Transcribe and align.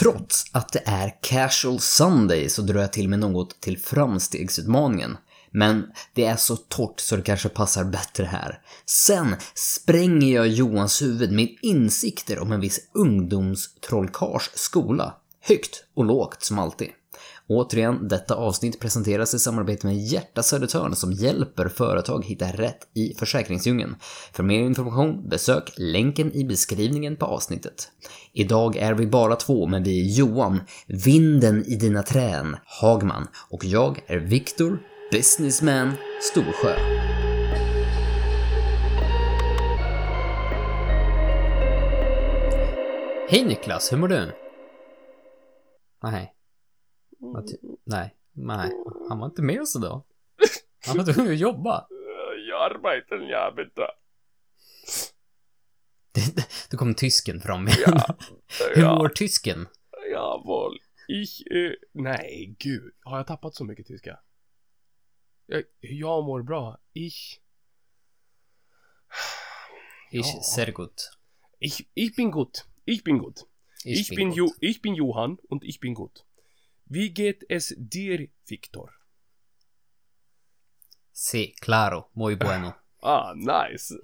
Trots 0.00 0.44
att 0.52 0.72
det 0.72 0.82
är 0.86 1.22
casual 1.22 1.80
Sunday 1.80 2.48
så 2.48 2.62
drar 2.62 2.80
jag 2.80 2.92
till 2.92 3.08
med 3.08 3.18
något 3.18 3.60
till 3.60 3.78
framstegsutmaningen. 3.78 5.16
Men 5.50 5.86
det 6.14 6.24
är 6.24 6.36
så 6.36 6.56
torrt 6.56 7.00
så 7.00 7.16
det 7.16 7.22
kanske 7.22 7.48
passar 7.48 7.84
bättre 7.84 8.24
här. 8.24 8.60
Sen 8.86 9.36
spränger 9.54 10.34
jag 10.34 10.48
Johans 10.48 11.02
huvud 11.02 11.32
med 11.32 11.48
insikter 11.62 12.38
om 12.38 12.52
en 12.52 12.60
viss 12.60 12.80
ungdomstrollkars 12.94 14.50
skola. 14.54 15.14
Högt 15.40 15.84
och 15.94 16.04
lågt 16.04 16.42
som 16.42 16.58
alltid. 16.58 16.88
Återigen, 17.52 18.08
detta 18.08 18.34
avsnitt 18.34 18.80
presenteras 18.80 19.34
i 19.34 19.38
samarbete 19.38 19.86
med 19.86 19.96
Hjärta 19.96 20.42
Södertörn 20.42 20.96
som 20.96 21.12
hjälper 21.12 21.68
företag 21.68 22.24
hitta 22.24 22.46
rätt 22.46 22.78
i 22.94 23.14
försäkringsdjungeln. 23.14 23.96
För 24.32 24.42
mer 24.42 24.60
information 24.60 25.28
besök 25.28 25.72
länken 25.76 26.32
i 26.32 26.44
beskrivningen 26.44 27.16
på 27.16 27.26
avsnittet. 27.26 27.88
Idag 28.32 28.76
är 28.76 28.94
vi 28.94 29.06
bara 29.06 29.36
två, 29.36 29.66
men 29.66 29.82
vi 29.82 30.00
är 30.00 30.18
Johan, 30.18 30.60
vinden 30.86 31.64
i 31.64 31.76
dina 31.76 32.02
trän, 32.02 32.56
Hagman 32.80 33.28
och 33.50 33.64
jag 33.64 34.04
är 34.06 34.18
Viktor, 34.18 34.78
businessman, 35.12 35.92
Storsjö. 36.32 36.74
Hej 43.28 43.44
Niklas, 43.44 43.92
hur 43.92 43.96
mår 43.96 44.08
du? 44.08 44.32
Nej. 46.02 46.34
Vad 47.20 47.46
ty- 47.46 47.56
Nej, 47.84 48.16
nej. 48.32 48.72
Han 49.08 49.18
var 49.18 49.26
inte 49.26 49.42
med 49.42 49.60
oss 49.60 49.76
idag. 49.76 50.02
Han 50.86 50.96
var 50.96 51.12
tvungen 51.12 51.32
att 51.32 51.38
jobba. 51.38 51.86
Jag 52.48 52.72
arbetar 52.74 53.16
jävligt 53.16 53.74
bra. 53.74 53.92
Då 56.70 56.76
kom 56.76 56.94
tysken 56.94 57.40
fram 57.40 57.68
igen. 57.68 57.78
Ja, 57.86 58.16
Hur 58.74 58.82
ja, 58.82 58.94
mår 58.98 59.08
tysken? 59.08 59.66
jawohl. 60.12 60.78
Ich, 61.08 61.46
eh, 61.46 61.72
nej, 61.92 62.56
gud. 62.58 62.92
Har 63.02 63.16
jag 63.16 63.26
tappat 63.26 63.54
så 63.54 63.64
mycket 63.64 63.86
tyska? 63.86 64.18
Jag, 65.46 65.62
jag 65.80 66.24
mår 66.24 66.42
bra. 66.42 66.78
Ich, 66.92 67.40
Ich 70.12 70.34
Ja. 70.34 70.42
sehr 70.42 70.72
gut. 70.72 71.10
ich, 71.58 71.88
ich 71.94 72.16
bin 72.16 72.30
gut. 72.30 72.64
Ich 72.84 73.04
bin 73.04 73.18
gut. 73.18 73.46
Ich, 73.84 74.08
bin, 74.16 74.28
gut. 74.28 74.36
jo, 74.38 74.48
ich 74.60 74.82
bin 74.82 74.94
Johann 74.94 75.38
und 75.50 75.64
ich 75.64 75.80
bin 75.80 75.94
gut. 75.94 76.24
Wie 76.90 77.08
geht 77.08 77.42
es 77.48 77.72
dir, 77.78 78.26
Viktor? 78.48 78.90
Si, 81.12 81.54
claro, 81.60 82.10
muy 82.12 82.36
bueno. 82.36 82.72
Ah, 83.02 83.32
nice. 83.34 83.94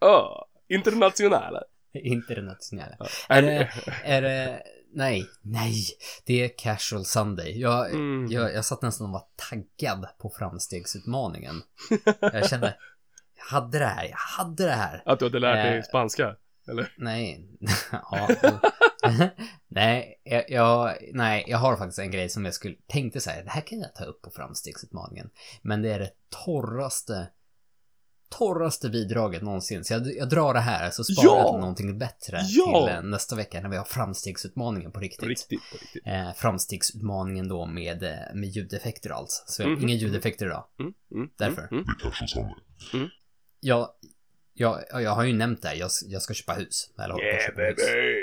Ah, 0.00 0.46
internationella. 0.68 1.62
Internationella. 1.92 3.06
Är 3.28 3.42
det, 3.42 3.70
är 4.04 4.22
det, 4.22 4.62
nej, 4.92 5.26
nej, 5.42 5.84
det 6.24 6.44
är 6.44 6.58
casual 6.58 7.04
Sunday. 7.04 7.60
Jag, 7.60 7.90
Mm. 7.90 8.26
jag, 8.30 8.54
jag 8.54 8.64
satt 8.64 8.82
nästan 8.82 9.06
och 9.06 9.12
var 9.12 9.24
taggad 9.36 10.06
på 10.18 10.30
framstegsutmaningen. 10.30 11.62
Jag 12.20 12.48
kände, 12.48 12.76
jag 13.36 13.44
hade 13.44 13.78
det 13.78 13.86
här, 13.86 14.04
jag 14.04 14.16
hade 14.16 14.64
det 14.64 14.72
här. 14.72 15.02
Att 15.06 15.18
du 15.18 15.24
hade 15.24 15.38
lärt 15.38 15.64
dig 15.64 15.76
Eh. 15.78 15.82
spanska? 15.82 16.36
Eller? 16.68 16.92
Nej, 16.96 17.48
ja. 17.92 18.28
nej, 19.68 20.20
jag, 20.24 20.44
jag, 20.50 20.96
nej, 21.12 21.44
jag 21.46 21.58
har 21.58 21.76
faktiskt 21.76 21.98
en 21.98 22.10
grej 22.10 22.28
som 22.28 22.44
jag 22.44 22.54
skulle, 22.54 22.74
tänkte 22.86 23.30
här, 23.30 23.42
det 23.44 23.50
här 23.50 23.60
kan 23.60 23.78
jag 23.80 23.94
ta 23.94 24.04
upp 24.04 24.22
på 24.22 24.30
framstegsutmaningen. 24.30 25.30
Men 25.62 25.82
det 25.82 25.92
är 25.92 25.98
det 25.98 26.10
torraste, 26.44 27.28
torraste 28.38 28.88
bidraget 28.88 29.42
någonsin. 29.42 29.84
Så 29.84 29.92
jag, 29.92 30.06
jag 30.16 30.28
drar 30.28 30.54
det 30.54 30.60
här, 30.60 30.90
så 30.90 31.04
sparar 31.04 31.26
Ja! 31.26 31.38
jag 31.38 31.52
till 31.52 31.60
någonting 31.60 31.98
bättre 31.98 32.40
Ja! 32.48 32.86
till 32.86 32.94
eh, 32.96 33.02
nästa 33.02 33.36
vecka 33.36 33.60
när 33.60 33.68
vi 33.68 33.76
har 33.76 33.84
framstegsutmaningen 33.84 34.92
på 34.92 35.00
riktigt. 35.00 35.20
På 35.20 35.26
riktigt, 35.26 35.60
på 35.70 35.76
riktigt. 35.78 36.06
Eh, 36.06 36.32
framstegsutmaningen 36.34 37.48
då 37.48 37.66
med, 37.66 38.02
eh, 38.02 38.34
med 38.34 38.48
ljudeffekter 38.48 39.10
och 39.12 39.16
allt. 39.18 39.30
Så 39.46 39.68
Mhm. 39.68 39.82
inga 39.82 39.94
ljudeffekter 39.94 40.46
idag. 40.46 40.64
Mm, 40.80 40.92
mm, 41.14 41.28
Därför. 41.38 41.68
Mm, 41.72 41.84
mm. 42.94 43.08
Jag, 43.60 43.88
jag, 44.54 44.84
jag 44.90 45.10
har 45.10 45.24
ju 45.24 45.32
nämnt 45.32 45.62
det 45.62 45.68
här, 45.68 45.74
jag, 45.76 45.90
jag 46.06 46.22
ska 46.22 46.34
köpa 46.34 46.52
hus. 46.52 46.90
Eller 46.98 47.22
Yeah, 47.24 47.46
köpa 47.46 47.62
hus. 47.62 47.76
baby. 47.76 48.15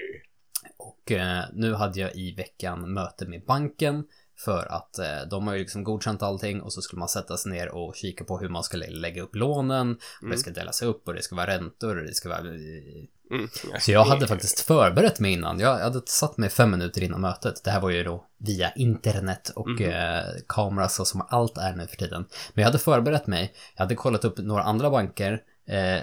Och 1.05 1.11
eh, 1.11 1.43
nu 1.53 1.73
hade 1.73 1.99
jag 1.99 2.15
i 2.15 2.35
veckan 2.35 2.93
möte 2.93 3.25
med 3.25 3.41
banken 3.45 4.03
för 4.45 4.67
att 4.71 4.99
eh, 4.99 5.21
de 5.29 5.47
har 5.47 5.53
ju 5.53 5.59
liksom 5.59 5.83
godkänt 5.83 6.23
allting 6.23 6.61
och 6.61 6.73
så 6.73 6.81
skulle 6.81 6.99
man 6.99 7.09
sätta 7.09 7.37
sig 7.37 7.51
ner 7.51 7.69
och 7.69 7.95
kika 7.95 8.23
på 8.23 8.37
hur 8.39 8.49
man 8.49 8.63
ska 8.63 8.77
lä- 8.77 8.89
lägga 8.89 9.21
upp 9.21 9.35
lånen. 9.35 9.91
Och 9.91 9.97
det 10.21 10.25
Mm. 10.25 10.37
ska 10.37 10.51
delas 10.51 10.81
upp 10.81 11.07
och 11.07 11.13
det 11.13 11.21
ska 11.21 11.35
vara 11.35 11.47
räntor 11.47 11.97
och 11.97 12.03
det 12.05 12.13
ska 12.13 12.29
vara... 12.29 12.39
Mm. 12.39 13.49
Så 13.79 13.91
jag 13.91 14.03
hade 14.05 14.27
faktiskt 14.27 14.59
förberett 14.59 15.19
mig 15.19 15.31
innan. 15.33 15.59
Jag 15.59 15.77
hade 15.79 16.01
satt 16.05 16.37
mig 16.37 16.49
fem 16.49 16.71
minuter 16.71 17.03
innan 17.03 17.21
mötet. 17.21 17.63
Det 17.63 17.71
här 17.71 17.79
var 17.81 17.89
ju 17.89 18.03
då 18.03 18.25
via 18.37 18.71
internet 18.71 19.51
och 19.55 19.81
eh, 19.81 20.23
kamera 20.47 20.89
så 20.89 21.05
som 21.05 21.25
allt 21.29 21.57
är 21.57 21.75
nu 21.75 21.87
för 21.87 21.95
tiden. 21.97 22.25
Men 22.53 22.61
jag 22.61 22.65
hade 22.65 22.79
förberett 22.79 23.27
mig. 23.27 23.53
Jag 23.75 23.83
hade 23.83 23.95
kollat 23.95 24.25
upp 24.25 24.37
några 24.37 24.63
andra 24.63 24.89
banker. 24.89 25.41
Eh, 25.67 26.01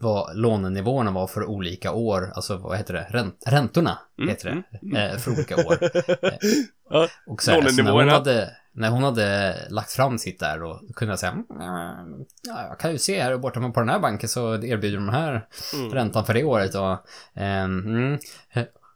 vad 0.00 0.36
lånenivåerna 0.36 1.10
var 1.10 1.26
för 1.26 1.44
olika 1.44 1.92
år, 1.92 2.32
alltså 2.34 2.56
vad 2.56 2.76
heter 2.78 2.94
det, 2.94 3.06
Ränt, 3.10 3.42
räntorna 3.46 3.98
Mm, 4.18 4.28
heter 4.30 4.62
det, 4.80 4.98
eh, 5.12 5.18
för 5.18 5.30
olika 5.30 5.56
år. 5.56 5.78
Ja, 6.90 7.08
Och 7.26 7.42
så, 7.42 7.50
här, 7.50 7.68
så 7.68 7.82
när, 7.82 7.90
hon 7.92 8.08
hade, 8.08 8.50
när 8.72 8.90
hon 8.90 9.02
hade 9.02 9.56
lagt 9.70 9.92
fram 9.92 10.18
sitt 10.18 10.40
där 10.40 10.58
då 10.58 10.80
kunde 10.94 11.12
jag 11.12 11.18
säga, 11.18 11.32
"Mm, 11.32 12.24
ja, 12.42 12.66
jag 12.68 12.78
kan 12.78 12.92
ju 12.92 12.98
se 12.98 13.22
här 13.22 13.36
borta 13.36 13.60
på 13.70 13.80
den 13.80 13.88
här 13.88 13.98
banken 13.98 14.28
så 14.28 14.54
erbjuder 14.54 14.96
de 14.96 15.08
här 15.08 15.46
Mm. 15.74 15.92
räntan 15.92 16.24
för 16.24 16.34
det 16.34 16.44
året 16.44 16.74
och, 16.74 16.96
ehm, 17.34 17.78
mm, 17.86 18.18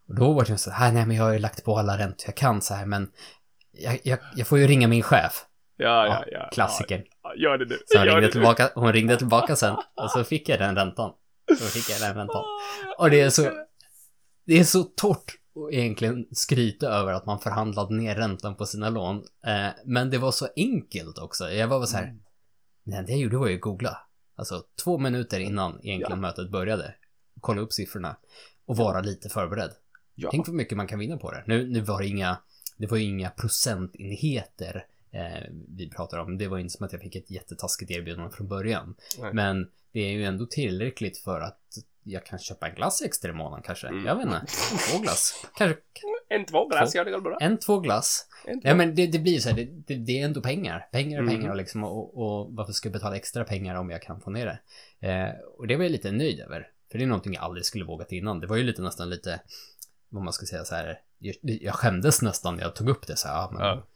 och 0.09 0.15
då 0.15 0.33
var 0.33 0.45
det 0.45 0.59
så 0.59 0.71
här, 0.71 0.93
nej 0.93 1.07
men 1.07 1.17
jag 1.17 1.25
har 1.25 1.33
ju 1.33 1.39
lagt 1.39 1.65
på 1.65 1.79
alla 1.79 1.99
räntor 1.99 2.23
jag 2.27 2.35
kan 2.37 2.63
så 2.63 2.75
här, 2.75 2.87
men 2.87 3.09
jag, 3.73 3.99
jag, 4.03 4.19
jag 4.37 4.47
får 4.47 4.59
ju 4.59 4.67
ringa 4.67 4.89
min 4.89 5.03
chef. 5.03 5.45
Ja, 5.77 6.07
ja, 6.07 6.25
ja. 6.33 6.49
Klassiker. 6.53 7.05
Ja, 7.20 7.20
gör 7.37 7.59
det 7.59 7.65
nu. 7.65 7.79
Så 7.87 7.99
hon 7.99 8.07
ringde, 8.07 8.33
tillbaka, 8.33 8.71
hon 8.75 8.93
ringde 8.93 9.17
tillbaka 9.17 9.57
sen 9.57 9.77
och 9.95 10.11
så 10.11 10.25
fick 10.25 10.49
jag 10.49 10.59
den 10.59 10.77
räntan. 10.77 11.13
Så 11.59 11.65
fick 11.65 11.91
jag 11.91 12.01
den 12.01 12.17
räntan. 12.17 12.45
Och 12.99 13.11
det 13.11 13.21
är 13.21 13.31
så, 13.31 13.51
det 14.47 14.59
är 14.59 14.65
så 14.65 14.83
torrt 14.83 15.35
att 15.55 15.75
egentligen 15.75 16.27
skryta 16.33 16.89
över 16.89 17.13
att 17.13 17.27
man 17.27 17.41
förhandlade 17.41 17.95
ner 17.95 18.15
räntan 18.15 18.57
på 18.57 18.67
sina 18.67 18.91
lån. 18.91 19.17
Eh, 19.47 19.69
men 19.85 20.11
det 20.11 20.19
var 20.19 20.33
så 20.33 20.49
enkelt 20.57 21.19
också. 21.19 21.51
Jag 21.51 21.69
var 21.69 21.79
bara 21.79 21.87
så 21.87 21.97
här, 21.97 22.17
nej 22.85 23.05
det 23.07 23.13
jag 23.13 23.21
gjorde 23.21 23.39
var 23.39 23.49
ju 23.49 23.55
att 23.55 23.61
googla. 23.61 23.99
Alltså 24.37 24.63
två 24.85 24.99
minuter 24.99 25.41
innan 25.41 25.81
egentligen 25.83 26.21
mötet 26.21 26.51
började. 26.51 26.95
Kolla 27.41 27.61
upp 27.61 27.73
siffrorna. 27.73 28.17
Och 28.67 28.77
vara 28.77 29.01
lite 29.01 29.29
förberedd. 29.29 29.71
Ja. 30.15 30.29
Tänk 30.31 30.47
vad 30.47 30.57
mycket 30.57 30.77
man 30.77 30.87
kan 30.87 30.99
vinna 30.99 31.17
på 31.17 31.31
det. 31.31 31.45
Nu, 31.47 31.67
nu 31.67 31.81
var 31.81 32.01
det 32.01 32.07
inga, 32.07 32.39
det 32.77 32.87
var 32.87 32.97
ju 32.97 33.05
inga 33.05 33.31
procentenheter 33.31 34.85
vi 35.69 35.91
pratar 35.91 36.19
om. 36.19 36.39
Det 36.39 36.49
var 36.49 36.59
inte 36.59 36.73
som 36.75 36.87
att 36.87 36.93
jag 36.93 37.03
fick 37.03 37.17
ett 37.17 37.31
jättetaskigt 37.31 37.91
erbjudande 37.91 38.31
från 38.37 38.49
början. 38.49 38.95
Nej. 39.19 39.33
Men 39.35 39.71
det 39.93 40.01
är 40.01 40.11
ju 40.11 40.25
ändå 40.25 40.47
tillräckligt 40.47 41.19
för 41.19 41.41
att 41.41 41.59
jag 42.03 42.27
kan 42.27 42.39
köpa 42.39 42.69
en 42.69 42.75
glass 42.75 43.03
extra 43.03 43.31
i 43.31 43.35
månaden 43.35 43.63
kanske. 43.67 43.87
Mm. 43.89 44.07
Jag 44.07 44.15
vet 44.17 44.25
inte. 44.27 44.37
En, 44.39 44.47
två 44.91 44.99
glass. 45.03 45.47
Kanske 45.57 45.77
En, 46.29 46.45
två 46.45 46.69
glass, 46.69 46.93
Två. 46.93 46.99
ja 46.99 47.05
det 47.05 47.11
går 47.11 47.21
bra. 47.21 47.39
en, 47.41 47.59
två 47.59 47.81
glass. 47.81 48.27
En, 48.45 48.61
två. 48.61 48.69
Ja 48.69 48.75
men 48.75 48.95
det, 48.95 49.07
det 49.07 49.19
blir 49.19 49.39
så 49.39 49.49
här, 49.49 49.57
det, 49.57 49.65
det, 49.65 49.95
det 49.95 50.21
är 50.21 50.25
ändå 50.25 50.41
pengar. 50.41 50.89
Pengar 50.93 51.19
är 51.19 51.23
Mm. 51.23 51.35
pengar 51.41 51.55
liksom 51.55 51.85
och, 51.85 52.17
och 52.19 52.53
varför 52.55 52.73
ska 52.73 52.89
jag 52.89 52.93
betala 52.93 53.17
extra 53.17 53.45
pengar 53.45 53.75
om 53.75 53.91
jag 53.91 54.03
kan 54.03 54.21
få 54.21 54.31
ner 54.31 54.47
det? 55.01 55.09
Eh, 55.09 55.31
och 55.59 55.67
det 55.67 55.77
var 55.77 55.83
jag 55.85 55.93
lite 55.93 56.13
nöjd 56.13 56.41
över. 56.41 56.69
För 56.91 56.99
det 56.99 57.05
är 57.05 57.09
någonting 57.09 57.33
jag 57.35 57.43
aldrig 57.43 57.65
skulle 57.65 57.85
vågat 57.85 58.13
innan. 58.13 58.41
Det 58.41 58.47
var 58.47 58.57
ju 58.57 58.63
lite 58.63 58.83
nästan 58.83 59.11
lite, 59.11 59.41
vad 60.09 60.23
man 60.25 60.33
ska 60.33 60.47
säga 60.47 60.65
så 60.65 60.75
här, 60.75 60.99
jag, 61.19 61.35
jag 61.43 61.75
skämdes 61.75 62.23
nästan 62.23 62.57
när 62.57 62.63
jag 62.63 62.75
tog 62.75 62.89
upp 62.89 63.07
det 63.07 63.17
så 63.17 63.29
här. 63.29 63.35
Ja, 63.35 63.51
men, 63.53 63.63
Ja. 63.67 63.87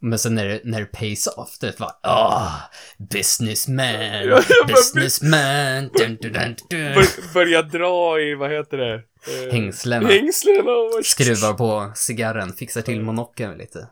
Men 0.00 0.18
sen 0.18 0.34
när 0.34 0.46
det, 0.46 0.60
när 0.64 0.80
det 0.80 0.86
pays 0.86 1.26
off, 1.26 1.58
det 1.60 1.80
var 1.80 1.92
ah, 2.02 2.50
businessman, 2.98 4.42
businessman, 4.66 5.88
dun, 5.98 6.16
dun, 6.20 6.32
dun, 6.32 6.54
dun. 6.70 6.94
Bör, 6.94 7.34
börja 7.34 7.62
dra 7.62 8.20
i, 8.20 8.34
vad 8.34 8.50
heter 8.52 8.76
det? 8.76 8.94
Eh, 8.94 9.52
Hängslena. 9.52 10.08
Hängslena. 10.08 10.70
och- 10.72 11.04
Skruvar 11.06 11.52
på 11.54 11.92
cigarren, 11.94 12.52
fixar 12.52 12.82
till 12.82 13.00
monokeln 13.02 13.58
lite. 13.58 13.88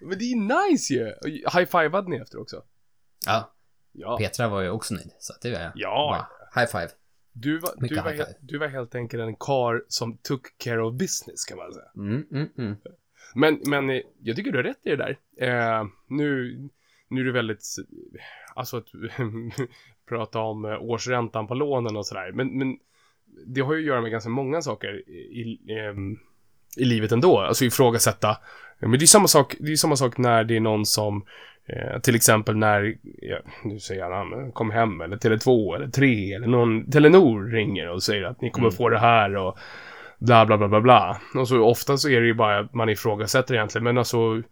Men 0.00 0.18
det 0.18 0.24
är 0.24 0.68
nice 0.70 0.94
ju. 0.94 1.12
Och 1.12 1.52
High-fivade 1.60 2.08
ni 2.10 2.16
efter 2.16 2.40
också? 2.40 2.62
Ja, 3.26 3.54
Ja. 3.92 4.16
Petra 4.18 4.48
var 4.48 4.60
ju 4.60 4.70
också 4.70 4.94
nöjd, 4.94 5.10
så 5.18 5.32
det 5.42 5.50
var 5.52 5.60
jag. 5.60 5.72
Ja. 5.74 6.26
Bara, 6.54 6.60
high 6.62 6.70
five. 6.72 6.88
Du 7.32 7.58
var, 7.58 7.70
Mycket 7.80 7.96
du, 7.98 8.02
var, 8.02 8.10
high 8.10 8.20
he- 8.22 8.26
five. 8.26 8.38
du 8.40 8.58
var 8.58 8.68
helt 8.68 8.94
enkelt 8.94 9.20
en 9.22 9.36
kar 9.36 9.82
som 9.88 10.18
took 10.18 10.42
care 10.58 10.82
of 10.82 10.94
business 10.94 11.44
kan 11.44 11.56
man 11.58 11.72
säga. 11.72 11.84
Mm, 11.96 12.26
mm, 12.32 12.48
mm. 12.58 12.76
Men, 13.34 13.60
men 13.66 13.90
eh, 13.90 14.00
jag 14.22 14.36
tycker 14.36 14.52
du 14.52 14.58
har 14.58 14.62
rätt 14.62 14.80
i 14.84 14.90
det 14.90 14.96
där. 14.96 15.16
Eh, 15.40 15.86
nu, 16.08 16.58
nu 17.08 17.20
är 17.20 17.24
det 17.24 17.32
väldigt, 17.32 17.64
alltså 18.54 18.76
att 18.76 18.86
prata 20.08 20.38
om 20.38 20.64
eh, 20.64 20.82
årsräntan 20.82 21.46
på 21.46 21.54
lånen 21.54 21.96
och 21.96 22.06
sådär. 22.06 22.32
Men, 22.32 22.58
men 22.58 22.78
det 23.46 23.60
har 23.60 23.74
ju 23.74 23.80
att 23.80 23.86
göra 23.86 24.00
med 24.00 24.10
ganska 24.10 24.30
många 24.30 24.62
saker 24.62 25.08
i, 25.08 25.58
ehm, 25.68 26.18
i 26.76 26.84
livet 26.84 27.12
ändå. 27.12 27.38
Alltså 27.38 27.64
ifrågasätta. 27.64 28.38
Men 28.78 28.90
det 28.90 29.04
är 29.04 29.06
samma 29.06 29.28
sak, 29.28 29.56
det 29.60 29.72
är 29.72 29.76
samma 29.76 29.96
sak 29.96 30.18
när 30.18 30.44
det 30.44 30.56
är 30.56 30.60
någon 30.60 30.86
som 30.86 31.24
Eh, 31.72 32.00
till 32.00 32.14
exempel 32.14 32.56
när, 32.56 32.96
ja, 33.02 33.38
nu 33.64 33.78
säger 33.78 34.08
namn, 34.08 34.52
kom 34.52 34.70
hem 34.70 35.00
eller 35.00 35.16
Tele2 35.16 35.76
eller 35.76 35.88
3 35.88 36.32
eller 36.32 36.46
någon 36.46 36.90
Telenor 36.90 37.50
ringer 37.50 37.88
och 37.88 38.02
säger 38.02 38.24
att 38.24 38.40
ni 38.40 38.50
kommer 38.50 38.68
Mm. 38.68 38.76
få 38.76 38.88
det 38.88 38.98
här 38.98 39.36
och 39.36 39.58
bla 40.20 40.46
bla 40.46 40.58
bla 40.58 40.68
bla 40.68 40.80
bla. 40.80 41.20
Och 41.34 41.48
så 41.48 41.60
ofta 41.64 41.96
så 41.96 42.08
är 42.08 42.20
det 42.20 42.26
ju 42.26 42.34
bara 42.34 42.58
att 42.58 42.74
man 42.74 42.88
ifrågasätter 42.88 43.54
egentligen, 43.54 43.84
men 43.84 43.98
alltså 43.98 44.42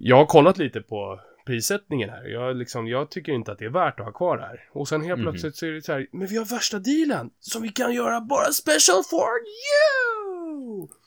jag 0.00 0.16
har 0.16 0.26
kollat 0.26 0.58
lite 0.58 0.80
på 0.80 1.20
prissättningen 1.46 2.10
här. 2.10 2.24
Jag, 2.28 2.56
liksom, 2.56 2.86
jag 2.86 3.10
tycker 3.10 3.32
inte 3.32 3.52
att 3.52 3.58
det 3.58 3.64
är 3.64 3.70
värt 3.70 4.00
att 4.00 4.06
ha 4.06 4.12
kvar 4.12 4.36
det 4.36 4.42
här. 4.42 4.60
Och 4.72 4.88
sen 4.88 5.02
helt 5.02 5.20
Mhm. 5.20 5.30
plötsligt 5.30 5.56
så 5.56 5.66
är 5.66 5.70
det 5.70 5.82
så 5.82 5.92
här, 5.92 6.06
men 6.12 6.26
vi 6.26 6.36
har 6.36 6.44
värsta 6.44 6.78
dealen 6.78 7.30
som 7.40 7.62
vi 7.62 7.68
kan 7.68 7.94
göra 7.94 8.20
bara 8.20 8.44
special 8.52 9.02
for 9.10 9.28
you! 9.64 10.13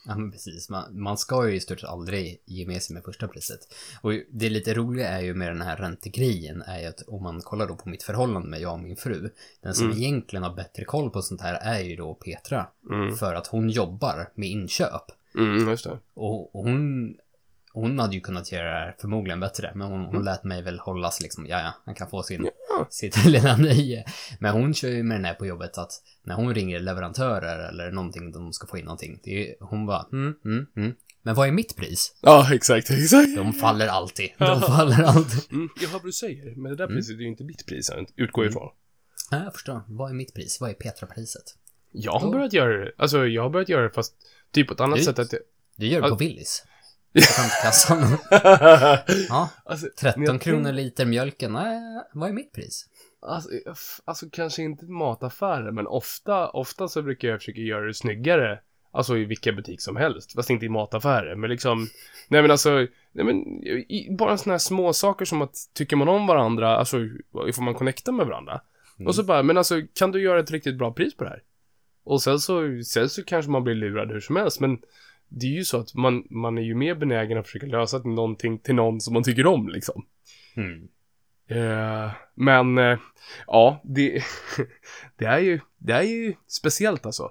Ja, 0.08 0.16
men 0.16 0.30
precis. 0.32 0.68
Man, 0.68 1.00
man 1.02 1.18
ska 1.18 1.48
ju 1.48 1.54
i 1.56 1.60
stort 1.60 1.80
sett 1.80 1.88
aldrig 1.88 2.42
ge 2.44 2.66
med 2.66 2.82
sig 2.82 2.94
med 2.94 3.04
första 3.04 3.28
priset. 3.28 3.60
Och 4.02 4.12
det 4.30 4.48
lite 4.50 4.74
roliga 4.74 5.08
är 5.08 5.20
ju 5.20 5.34
med 5.34 5.48
den 5.50 5.62
här 5.62 5.76
räntegrejen 5.76 6.62
är 6.62 6.80
ju 6.80 6.86
att 6.86 7.02
om 7.06 7.22
man 7.22 7.40
kollar 7.40 7.66
då 7.66 7.76
på 7.76 7.88
mitt 7.88 8.02
förhållande 8.02 8.48
med 8.48 8.60
jag 8.60 8.72
och 8.72 8.78
min 8.80 8.96
fru. 8.96 9.30
Den 9.60 9.74
som 9.74 9.86
Mm. 9.86 9.98
egentligen 9.98 10.42
har 10.42 10.54
bättre 10.54 10.84
koll 10.84 11.10
på 11.10 11.22
sånt 11.22 11.40
här 11.40 11.54
är 11.62 11.80
ju 11.84 11.96
då 11.96 12.14
Petra. 12.14 12.66
Mm, 12.90 13.16
För 13.16 13.34
att 13.34 13.46
hon 13.46 13.70
jobbar 13.70 14.30
med 14.34 14.48
inköp. 14.48 15.02
mm 15.38 15.68
just 15.68 15.84
det. 15.84 15.98
Och, 16.14 16.54
och 16.56 16.64
hon, 16.64 17.16
hon 17.72 17.98
hade 17.98 18.14
ju 18.14 18.20
kunnat 18.20 18.52
göra 18.52 18.64
det 18.64 18.70
här 18.76 18.96
förmodligen 19.00 19.40
bättre. 19.40 19.72
Men 19.74 19.88
hon, 19.88 20.04
hon 20.04 20.24
lät 20.24 20.44
mig 20.44 20.62
väl 20.62 20.78
hållas 20.78 21.20
liksom, 21.20 21.46
ja 21.46 21.60
ja, 21.60 21.72
han 21.84 21.94
kan 21.94 22.10
få 22.10 22.22
sin, 22.22 22.48
Ja. 22.70 22.86
sitt 22.90 23.24
lilla 23.26 23.56
nöje. 23.56 24.04
Men 24.40 24.52
hon 24.52 24.74
kör 24.74 24.88
ju 24.88 25.02
med 25.02 25.16
den 25.16 25.24
här 25.24 25.34
på 25.34 25.46
jobbet 25.46 25.78
att 25.78 25.92
när 26.22 26.34
hon 26.34 26.54
ringer 26.54 26.80
leverantörer 26.80 27.68
eller 27.68 27.90
någonting, 27.90 28.32
de 28.32 28.52
ska 28.52 28.66
få 28.66 28.78
in 28.78 28.84
någonting. 28.84 29.20
Det 29.24 29.48
är, 29.50 29.54
hon 29.60 29.86
bara, 29.86 30.06
mm, 30.12 30.34
mm, 30.44 30.66
mm. 30.76 30.94
Men 31.22 31.34
vad 31.34 31.48
är 31.48 31.52
mitt 31.52 31.76
pris? 31.76 32.14
Ja, 32.22 32.54
exakt, 32.54 32.90
exakt. 32.90 33.36
De 33.36 33.52
faller 33.52 33.86
alltid. 33.86 34.30
De 34.38 34.60
faller 34.60 35.02
alltid. 35.04 35.52
Mm, 35.52 35.68
jag 35.80 35.88
hör 35.88 35.92
vad 35.98 36.04
du 36.08 36.12
säger, 36.12 36.54
men 36.56 36.70
det 36.70 36.76
där 36.76 36.84
Mm. 36.84 36.96
priset 36.96 37.16
är 37.16 37.20
ju 37.20 37.28
inte 37.28 37.44
mitt 37.44 37.66
pris, 37.66 37.90
utgår 38.16 38.42
Mm. 38.42 38.50
ifrån. 38.50 38.68
Ja, 39.30 39.44
jag 39.44 39.52
förstår. 39.52 39.82
Vad 39.86 40.10
är 40.10 40.14
mitt 40.14 40.34
pris? 40.34 40.60
Vad 40.60 40.70
är 40.70 40.74
Petra-priset? 40.74 41.42
Jag 41.92 42.12
har 42.12 42.26
Ja. 42.26 42.32
börjat 42.32 42.52
göra 42.52 42.84
det, 42.84 42.92
alltså 42.98 43.26
jag 43.26 43.42
har 43.42 43.50
börjat 43.50 43.68
göra 43.68 43.82
det 43.82 43.90
fast 43.90 44.14
typ 44.52 44.68
på 44.68 44.74
ett 44.74 44.80
annat 44.80 44.98
Du- 44.98 45.04
sätt 45.04 45.18
att 45.18 45.32
jag... 45.32 45.42
Du 45.76 45.86
gör 45.86 46.02
det 46.02 46.08
på 46.08 46.14
Willys. 46.16 46.64
Fram 47.20 47.48
till 47.48 47.62
kassan. 47.62 48.18
Ja, 49.28 49.50
alltså, 49.64 49.86
13 50.00 50.22
men 50.22 50.32
jag 50.32 50.40
kronor 50.40 50.72
liter 50.72 51.06
mjölken. 51.06 51.52
Nej, 51.52 52.02
vad 52.12 52.28
är 52.28 52.32
mitt 52.32 52.52
pris? 52.52 52.86
Alltså, 53.22 53.50
alltså 54.04 54.26
kanske 54.32 54.62
inte 54.62 54.86
mataffärer, 54.86 55.70
men 55.70 55.86
ofta, 55.86 56.48
ofta 56.48 56.88
så 56.88 57.02
brukar 57.02 57.28
jag 57.28 57.40
försöka 57.40 57.60
göra 57.60 57.86
det 57.86 57.94
snyggare. 57.94 58.60
Alltså 58.90 59.16
i 59.16 59.24
vilken 59.24 59.56
butik 59.56 59.80
som 59.80 59.96
helst, 59.96 60.32
fast 60.32 60.50
inte 60.50 60.66
i 60.66 60.68
mataffärer. 60.68 61.34
Men 61.34 61.50
liksom, 61.50 61.86
nej 62.28 62.42
men 62.42 62.50
alltså, 62.50 62.70
nej 63.12 63.24
men, 63.24 63.36
i, 63.66 64.16
bara 64.18 64.38
sådana 64.38 64.52
här 64.52 64.58
små 64.58 64.92
saker 64.92 65.24
som 65.24 65.42
att 65.42 65.54
tycker 65.74 65.96
man 65.96 66.08
om 66.08 66.26
varandra, 66.26 66.76
alltså 66.76 66.96
får 67.32 67.62
man 67.62 67.74
connecta 67.74 68.12
med 68.12 68.26
varandra. 68.26 68.60
Mm. 68.98 69.06
Och 69.06 69.14
så 69.14 69.22
bara, 69.22 69.42
men 69.42 69.58
alltså 69.58 69.82
kan 69.94 70.12
du 70.12 70.22
göra 70.22 70.40
ett 70.40 70.50
riktigt 70.50 70.78
bra 70.78 70.92
pris 70.92 71.16
på 71.16 71.24
det 71.24 71.30
här? 71.30 71.42
Och 72.04 72.22
sen 72.22 72.38
så, 72.38 72.82
sen 72.84 73.08
så 73.08 73.24
kanske 73.24 73.50
man 73.50 73.64
blir 73.64 73.74
lurad 73.74 74.10
hur 74.10 74.20
som 74.20 74.36
helst, 74.36 74.60
men 74.60 74.78
det 75.28 75.46
är 75.46 75.50
ju 75.50 75.64
så 75.64 75.76
att 75.80 75.94
man, 75.94 76.24
man 76.30 76.58
är 76.58 76.62
ju 76.62 76.74
mer 76.74 76.94
benägen 76.94 77.38
att 77.38 77.46
försöka 77.46 77.66
lösa 77.66 77.98
någonting 77.98 78.58
till 78.58 78.74
någon 78.74 79.00
som 79.00 79.14
man 79.14 79.22
tycker 79.22 79.46
om 79.46 79.68
liksom. 79.68 80.04
Mm. 80.56 80.88
Eh, 81.50 82.10
men, 82.34 82.78
eh, 82.78 82.98
ja, 83.46 83.80
det, 83.84 84.22
det 85.18 85.24
är 85.24 85.38
ju, 85.38 85.60
det 85.78 85.92
är 85.92 86.02
ju 86.02 86.34
speciellt 86.48 87.06
alltså. 87.06 87.22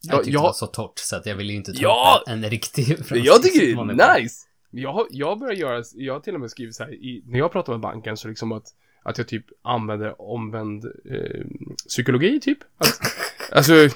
Jag 0.00 0.14
Ja, 0.14 0.16
tyckte 0.18 0.30
jag- 0.30 0.42
det 0.42 0.46
var 0.46 0.52
så 0.52 0.66
torrt 0.66 0.98
så 0.98 1.16
att 1.16 1.26
jag 1.26 1.36
ville 1.36 1.52
ju 1.52 1.58
inte 1.58 1.72
ta 1.72 1.78
Ja! 1.82 2.24
en, 2.26 2.44
riktig 2.50 2.84
Jag 3.10 3.42
tycker 3.42 3.66
det 3.66 3.74
fransk 3.74 4.00
är 4.00 4.20
nice! 4.20 4.46
Jag 4.70 5.06
jag 5.10 5.38
börjar 5.38 5.54
göra, 5.54 5.82
jag 5.94 6.14
har 6.14 6.20
till 6.20 6.34
och 6.34 6.40
med 6.40 6.50
skrivit 6.50 6.74
så 6.74 6.84
här, 6.84 6.94
i, 6.94 7.22
när 7.26 7.38
jag 7.38 7.52
pratar 7.52 7.72
med 7.72 7.80
banken 7.80 8.16
så 8.16 8.28
liksom 8.28 8.52
att, 8.52 8.64
att 9.02 9.18
jag 9.18 9.28
typ 9.28 9.44
använder 9.62 10.20
omvänd 10.22 10.84
eh, 10.84 11.46
psykologi 11.88 12.40
typ. 12.40 12.58
Att, 12.78 12.86
alltså, 13.52 13.72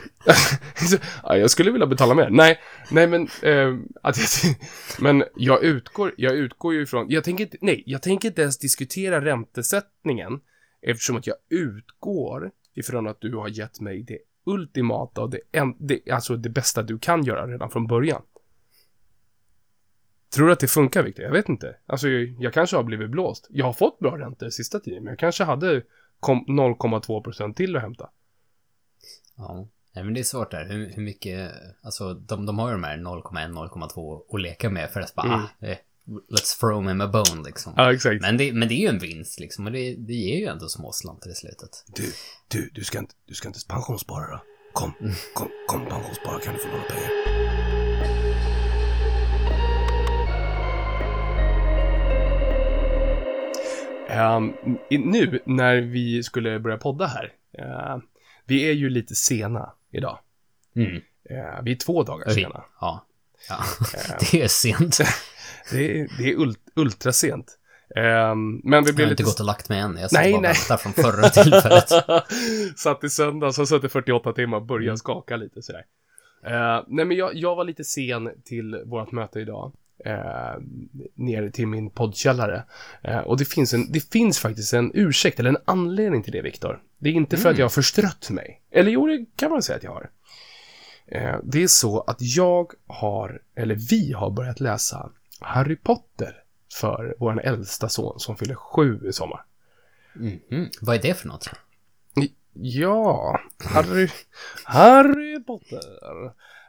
ja, 1.23 1.37
jag 1.37 1.51
skulle 1.51 1.71
vilja 1.71 1.87
betala 1.87 2.15
mer. 2.15 2.31
Nej, 2.31 2.61
nej 2.91 3.07
men, 3.07 3.29
eh, 3.43 3.79
att 4.03 4.17
jag, 4.19 4.57
men 4.99 5.25
jag 5.37 5.63
utgår, 5.65 6.15
jag 6.17 6.37
utgår 6.37 6.75
ju 6.75 6.83
ifrån, 6.83 7.07
jag 7.09 7.25
tänker 7.25 7.45
inte, 7.45 7.57
nej, 7.61 7.83
jag 7.87 8.03
tänker 8.03 8.29
inte 8.29 8.43
ens 8.43 8.59
diskutera 8.59 9.25
räntesättningen 9.25 10.41
eftersom 10.83 11.17
att 11.17 11.27
jag 11.27 11.37
utgår 11.49 12.51
ifrån 12.75 13.07
att 13.07 13.21
du 13.21 13.37
har 13.37 13.49
gett 13.49 13.81
mig 13.81 14.03
det 14.03 14.19
ultimata 14.45 15.21
och 15.21 15.31
det, 15.31 15.41
en, 15.53 15.77
det, 15.79 16.11
alltså 16.11 16.37
det 16.37 16.49
bästa 16.49 16.83
du 16.83 16.99
kan 16.99 17.25
göra 17.25 17.47
redan 17.47 17.71
från 17.71 17.87
början. 17.87 18.23
Tror 20.35 20.47
du 20.47 20.53
att 20.53 20.61
det 20.61 20.69
funkar, 20.69 21.03
Victor? 21.03 21.25
Jag 21.25 21.33
vet 21.33 21.49
inte. 21.49 21.77
Alltså, 21.87 22.09
jag, 22.09 22.37
jag 22.39 22.53
kanske 22.53 22.77
har 22.77 22.83
blivit 22.83 23.11
blåst. 23.11 23.47
Jag 23.51 23.67
har 23.67 23.73
fått 23.73 23.99
bra 23.99 24.19
räntor 24.19 24.51
sista 24.51 24.81
tiden, 24.81 25.05
men 25.05 25.11
jag 25.11 25.19
kanske 25.19 25.45
hade 25.45 25.83
0,2% 26.21 27.55
till 27.55 27.77
att 27.77 27.83
hämta. 27.83 28.11
Ja. 29.41 29.67
Nej, 29.95 30.05
men 30.05 30.15
det 30.15 30.21
är 30.21 30.25
svårt 30.25 30.51
där. 30.51 30.65
Hur, 30.69 30.93
hur 30.95 31.03
mycket, 31.03 31.53
alltså 31.83 32.15
de, 32.15 32.47
de 32.47 32.59
har 32.59 32.69
ju 32.69 32.73
de 32.73 32.85
här 32.85 32.97
0,1, 32.97 33.53
0,2 33.53 34.35
att 34.35 34.41
leka 34.41 34.71
med 34.71 34.91
för 34.91 35.01
att 35.01 35.15
bara, 35.15 35.27
Mm. 35.27 35.41
ah, 35.41 35.67
eh, 35.67 35.77
let's 36.31 36.61
throw 36.61 36.89
him 36.89 37.01
a 37.01 37.07
bone 37.07 37.43
liksom. 37.47 37.73
Ja, 37.77 37.93
exakt. 37.93 38.23
Men 38.23 38.37
det, 38.37 38.53
men 38.53 38.69
det 38.69 38.75
är 38.75 38.81
ju 38.81 38.87
en 38.87 38.99
vinst 38.99 39.41
liksom 39.41 39.67
och 39.67 39.73
det, 39.73 39.95
det 39.95 40.13
ger 40.15 40.39
ju 40.39 40.47
ändå 40.47 40.69
små 40.69 40.93
slantar 40.93 41.31
i 41.31 41.35
slutet. 41.35 41.85
Du, 41.97 42.13
du, 42.49 42.71
du 42.75 42.85
ska 42.85 42.99
inte, 42.99 43.15
du 43.27 43.35
ska 43.35 43.49
inte 43.49 43.61
pensionsspara 43.69 44.27
då? 44.31 44.41
Kom, 44.73 44.93
kom, 45.35 45.49
kom 45.69 45.87
pensionsspara 45.87 46.41
kan 46.41 46.55
du 46.55 46.59
få 46.61 46.69
låna 46.69 46.83
pengar. 46.85 47.11
I- 54.91 54.99
nu 54.99 55.41
när 55.47 55.77
vi 55.81 56.23
skulle 56.23 56.61
börja 56.61 56.77
podda 56.77 57.07
här, 57.07 57.33
eh, 57.59 57.99
vi 58.51 58.69
är 58.69 58.73
ju 58.73 58.91
lite 58.91 59.15
sena 59.15 59.73
idag. 59.93 60.19
Mm. 60.77 60.97
Eh, 61.31 61.63
vi 61.63 61.73
är 61.73 61.77
två 61.77 62.03
dagar 62.03 62.25
Oj. 62.29 62.35
sena. 62.35 62.65
Ja. 62.81 63.07
ja. 63.49 63.65
Eh, 63.95 64.17
det 64.33 64.43
är 64.43 64.49
sent. 64.49 64.99
det 65.71 66.01
är, 66.01 66.09
det 66.19 66.25
är 66.31 66.35
ult, 66.35 66.59
ultrasent. 66.77 67.57
Ehm, 67.97 68.61
men 68.65 68.85
vi 68.85 68.89
Jag 68.89 68.95
blir 68.97 69.05
har 69.05 69.11
lite... 69.11 69.23
inte 69.23 69.23
gått 69.23 69.41
och 69.41 69.47
lagt 69.47 69.69
mig 69.69 69.79
än. 69.81 69.97
Jag 70.01 70.11
Nej, 70.13 70.33
bara 70.33 70.41
nej. 70.41 70.53
väntar 70.53 70.77
från 70.77 70.93
förra 70.93 71.29
tillfället. 71.29 71.89
Satt 72.79 73.05
i 73.05 73.11
söndags 73.11 73.59
och 73.59 73.69
suttit 73.69 73.93
48 73.93 74.33
timmar 74.33 74.57
och 74.57 74.67
började 74.67 74.87
Mm. 74.87 74.97
skaka 74.97 75.37
lite 75.37 75.63
sådär. 75.63 75.85
Eh, 76.47 76.85
nej 76.89 77.05
men 77.05 77.17
jag, 77.17 77.35
jag 77.35 77.57
var 77.57 77.65
lite 77.65 77.85
sen 77.85 78.31
till 78.45 78.83
vårt 78.87 79.13
möte 79.13 79.41
idag. 79.41 79.73
Uh, 80.07 80.63
ner 81.15 81.51
till 81.51 81.67
min 81.67 81.91
poddkällare. 81.91 82.65
Eh, 83.03 83.19
och 83.19 83.39
det 83.39 83.45
finns, 83.45 83.75
en, 83.75 83.93
det 83.93 84.11
finns 84.13 84.39
faktiskt 84.39 84.73
en 84.75 84.91
ursäkt, 84.95 85.41
eller 85.41 85.51
en 85.51 85.63
anledning 85.65 86.23
till 86.23 86.33
det, 86.33 86.43
Viktor. 86.43 86.83
Det 86.99 87.09
är 87.09 87.13
inte 87.13 87.37
för 87.37 87.45
Mm. 87.45 87.53
att 87.53 87.59
jag 87.59 87.65
har 87.65 87.71
förstrött 87.71 88.31
mig. 88.31 88.63
Eller 88.71 88.91
jo, 88.91 89.07
det 89.07 89.27
kan 89.37 89.51
man 89.51 89.63
säga 89.63 89.77
att 89.77 89.83
jag 89.83 89.91
har. 89.93 90.11
Eh, 91.07 91.37
det 91.45 91.63
är 91.63 91.67
så 91.67 92.01
att 92.01 92.17
jag 92.21 92.73
har, 92.87 93.43
eller 93.55 93.75
vi 93.75 94.13
har 94.13 94.31
börjat 94.31 94.61
läsa 94.61 95.11
Harry 95.41 95.77
Potter 95.77 96.37
för 96.81 97.15
vår 97.19 97.41
äldsta 97.43 97.89
son 97.89 98.21
som 98.21 98.37
fyller 98.37 98.55
sju 98.55 99.01
i 99.09 99.13
sommar. 99.13 99.45
Mhm. 100.15 100.69
Vad 100.81 100.97
är 100.97 101.03
det 101.03 101.15
för 101.15 101.29
något? 101.29 101.51
Ja, 102.53 103.41
Harry, 103.65 104.09
Harry 104.65 105.45
Potter. 105.45 105.81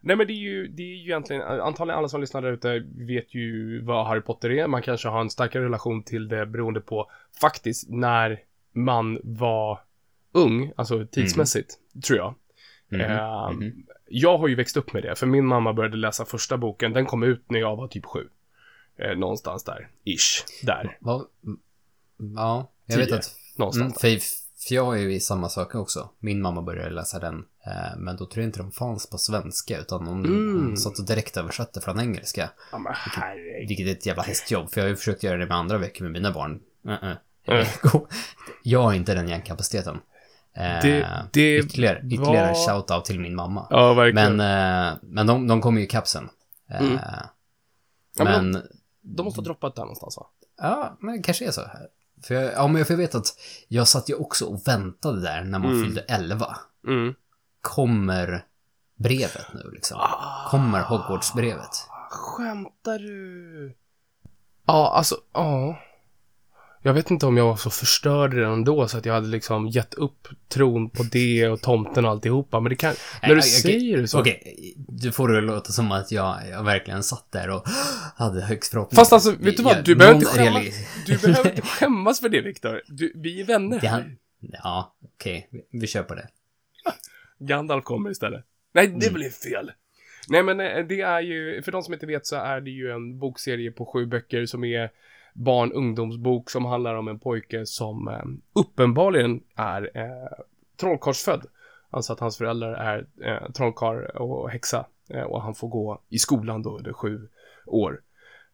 Nej 0.01 0.15
men 0.15 0.27
det 0.27 0.33
är 0.33 0.35
ju, 0.35 0.67
det 0.67 0.83
är 0.83 0.95
ju 0.95 1.01
egentligen, 1.03 1.41
antagligen 1.41 1.97
alla 1.99 2.07
som 2.07 2.21
lyssnar 2.21 2.41
där 2.41 2.51
ute 2.51 2.79
vet 2.95 3.33
ju 3.35 3.81
vad 3.81 4.07
Harry 4.07 4.21
Potter 4.21 4.49
är. 4.51 4.67
Man 4.67 4.81
kanske 4.81 5.07
har 5.07 5.21
en 5.21 5.29
starkare 5.29 5.63
relation 5.65 6.03
till 6.03 6.27
det 6.27 6.45
beroende 6.45 6.81
på 6.81 7.11
faktiskt 7.41 7.89
när 7.89 8.39
man 8.73 9.19
var 9.23 9.79
ung, 10.31 10.71
alltså 10.75 11.05
tidsmässigt, 11.11 11.73
tror 12.07 12.17
jag. 12.19 12.35
Mhm. 12.89 13.01
Ehm, 13.01 13.55
Mhm. 13.55 13.83
Jag 14.13 14.37
har 14.37 14.47
ju 14.47 14.55
växt 14.55 14.77
upp 14.77 14.93
med 14.93 15.03
det, 15.03 15.15
för 15.15 15.27
min 15.27 15.45
mamma 15.45 15.73
började 15.73 15.97
läsa 15.97 16.25
första 16.25 16.57
boken, 16.57 16.93
den 16.93 17.05
kom 17.05 17.23
ut 17.23 17.43
när 17.47 17.59
jag 17.59 17.75
var 17.75 17.87
typ 17.87 18.05
sju. 18.05 18.27
Eh, 18.97 19.17
någonstans 19.17 19.63
där, 19.63 19.87
ish, 20.05 20.45
där, 20.65 20.97
Ja, 22.35 22.71
jag 22.85 22.97
vet 22.97 23.11
att 23.11 23.35
någonstans 23.57 24.03
Mm, 24.03 24.13
där. 24.13 24.19
För, 24.67 24.75
jag 24.75 24.95
är 24.97 25.01
ju 25.01 25.13
i 25.13 25.19
samma 25.19 25.49
sak 25.49 25.75
också. 25.75 26.09
Min 26.19 26.41
mamma 26.41 26.61
började 26.61 26.89
läsa 26.89 27.19
den. 27.19 27.45
Eh, 27.65 27.97
men 27.97 28.15
då 28.17 28.25
tror 28.25 28.41
jag 28.43 28.47
inte 28.49 28.59
de 28.59 28.71
fanns 28.71 29.09
på 29.09 29.17
svenska. 29.17 29.77
Utan 29.79 30.07
hon, 30.07 30.25
Mm. 30.25 30.65
hon 30.65 30.77
satt 30.77 30.99
och 30.99 31.05
direkt 31.05 31.37
översatte 31.37 31.81
från 31.81 31.99
engelska. 31.99 32.49
Ja 32.71 32.77
men 32.77 32.93
herregud. 32.95 33.67
Vilket 33.67 33.87
är 33.87 33.91
ett 33.91 34.05
jävla 34.05 34.23
hästjobb. 34.23 34.71
För 34.71 34.81
jag 34.81 34.85
har 34.85 34.89
ju 34.89 34.95
försökt 34.95 35.23
göra 35.23 35.37
det 35.37 35.45
med 35.45 35.57
andra 35.57 35.77
veckor 35.77 36.03
med 36.05 36.11
mina 36.11 36.31
barn. 36.31 36.59
Uh-uh. 36.85 37.15
Mm. 37.45 37.65
Jag 38.63 38.81
har 38.83 38.93
inte 38.93 39.13
den 39.13 39.27
hjärnkapaciteten. 39.29 39.99
Det- 40.81 41.25
det 41.33 41.57
ytterligare 41.57 41.97
ytterligare 42.11 42.53
var- 42.53 42.67
shout-out 42.67 43.03
till 43.03 43.19
min 43.19 43.35
mamma. 43.35 43.67
Ja, 43.69 43.93
verkligen. 43.93 44.35
Men, 44.35 44.97
men 45.01 45.27
de, 45.27 45.47
de 45.47 45.61
kommer 45.61 45.79
ju 45.79 45.85
i 45.85 45.89
kapsen. 45.89 46.29
Mm. 46.69 46.99
Ja, 48.17 48.23
men 48.23 48.51
men, 48.51 48.61
De 49.01 49.23
måste 49.23 49.39
ha 49.41 49.45
droppat 49.45 49.75
där 49.75 49.81
någonstans 49.83 50.17
va? 50.17 50.27
Ja, 50.57 50.97
men 50.99 51.17
det 51.17 51.23
kanske 51.23 51.45
är 51.47 51.51
så 51.51 51.61
här. 51.61 51.87
För 52.23 52.35
jag, 52.35 52.53
ja, 52.53 52.67
men 52.67 52.75
jag- 52.75 52.87
vet 52.97 53.15
att 53.15 53.27
jag 53.67 53.87
satt 53.87 54.09
ju 54.09 54.13
också 54.15 54.45
och 54.45 54.67
väntade 54.67 55.21
där 55.21 55.43
när 55.43 55.59
man 55.59 55.71
Mm. 55.71 55.83
fyllde 55.83 56.01
11. 56.01 56.55
Mm. 56.87 57.13
Kommer 57.61 58.45
brevet 58.99 59.53
nu 59.53 59.71
liksom? 59.73 59.97
Ah. 59.99 60.47
Kommer 60.49 60.81
Hogwarts-brevet? 60.81 61.87
Skämtar 62.09 62.99
du? 62.99 63.75
Ja, 64.65 64.93
alltså, 64.95 65.15
ja. 65.33 65.79
Jag 66.83 66.93
vet 66.93 67.11
inte 67.11 67.25
om 67.25 67.37
jag 67.37 67.45
var 67.45 67.55
så 67.55 67.69
förstörd 67.69 68.33
redan 68.33 68.63
då 68.63 68.87
så 68.87 68.97
att 68.97 69.05
jag 69.05 69.13
hade 69.13 69.27
liksom 69.27 69.67
gett 69.67 69.93
upp 69.93 70.27
tron 70.47 70.89
på 70.89 71.03
det 71.03 71.47
och 71.47 71.61
tomten 71.61 72.05
och 72.05 72.11
alltihopa. 72.11 72.59
Men 72.59 72.69
det 72.69 72.75
kan... 72.75 72.93
När 73.21 73.29
du 73.29 73.35
okej, 73.37 73.49
säger 73.49 73.97
det 73.97 74.07
så. 74.07 74.19
Okej, 74.19 74.73
du 74.87 75.11
får 75.11 75.27
det 75.29 75.41
låta 75.41 75.71
som 75.71 75.91
att 75.91 76.11
jag, 76.11 76.37
jag 76.49 76.63
verkligen 76.63 77.03
satt 77.03 77.31
där 77.31 77.49
och 77.49 77.63
hade 78.15 78.41
högst 78.41 78.71
förhoppningar. 78.71 79.01
Fast 79.01 79.13
alltså, 79.13 79.31
vet 79.31 79.57
du 79.57 79.63
vad? 79.63 79.77
Jag- 79.77 79.83
Du 79.85 79.95
behöver 79.95 80.15
inte 80.15 80.27
skämmas, 80.27 80.63
du 81.05 81.17
behöver 81.17 81.49
inte 81.55 81.61
skämmas 81.61 82.19
för 82.19 82.29
det, 82.29 82.41
Viktor. 82.41 82.81
Vi 83.15 83.41
är 83.41 83.45
vänner. 83.45 83.79
Han- 83.87 84.17
Ja, 84.63 84.95
okej. 85.15 85.47
Vi- 85.51 85.79
Vi 85.79 85.87
kör 85.87 86.03
på 86.03 86.15
det. 86.15 86.27
Gandalf 87.39 87.83
kommer 87.83 88.09
istället. 88.11 88.45
Nej, 88.73 88.87
det 88.87 89.07
Mm. 89.07 89.13
blev 89.13 89.29
fel. 89.29 89.71
Nej, 90.27 90.43
men 90.43 90.59
eh, 90.59 90.85
det 90.89 91.01
är 91.01 91.21
ju, 91.21 91.61
för 91.63 91.71
de 91.71 91.83
som 91.83 91.93
inte 91.93 92.05
vet 92.05 92.25
så 92.27 92.35
är 92.35 92.61
det 92.61 92.69
ju 92.71 92.91
en 92.91 93.19
bokserie 93.19 93.71
på 93.71 93.85
sju 93.85 94.05
böcker 94.05 94.45
som 94.45 94.63
är 94.63 94.89
barn 95.33 95.71
ungdomsbok 95.71 96.49
som 96.49 96.65
handlar 96.65 96.95
om 96.95 97.07
en 97.07 97.19
pojke 97.19 97.65
som 97.65 98.07
eh, 98.07 98.23
uppenbarligen 98.61 99.43
är 99.55 99.91
eh, 99.97 100.43
trollkarlsfödd. 100.79 101.45
Alltså 101.89 102.13
att 102.13 102.19
hans 102.19 102.37
föräldrar 102.37 102.73
är 102.73 103.07
eh, 103.23 103.51
trollkarl 103.51 104.03
och 104.17 104.49
häxa 104.49 104.85
eh, 105.09 105.21
och 105.23 105.41
han 105.41 105.55
får 105.55 105.67
gå 105.67 106.01
i 106.09 106.19
skolan 106.19 106.61
då 106.61 106.77
under 106.77 106.93
sju 106.93 107.27
år. 107.65 108.01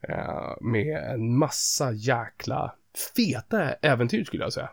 Eh, 0.02 0.54
med 0.62 0.98
en 1.14 1.38
massa 1.38 1.92
jäkla 1.92 2.76
feta 3.16 3.74
äventyr 3.74 4.24
skulle 4.24 4.44
jag 4.44 4.54
säga. 4.54 4.70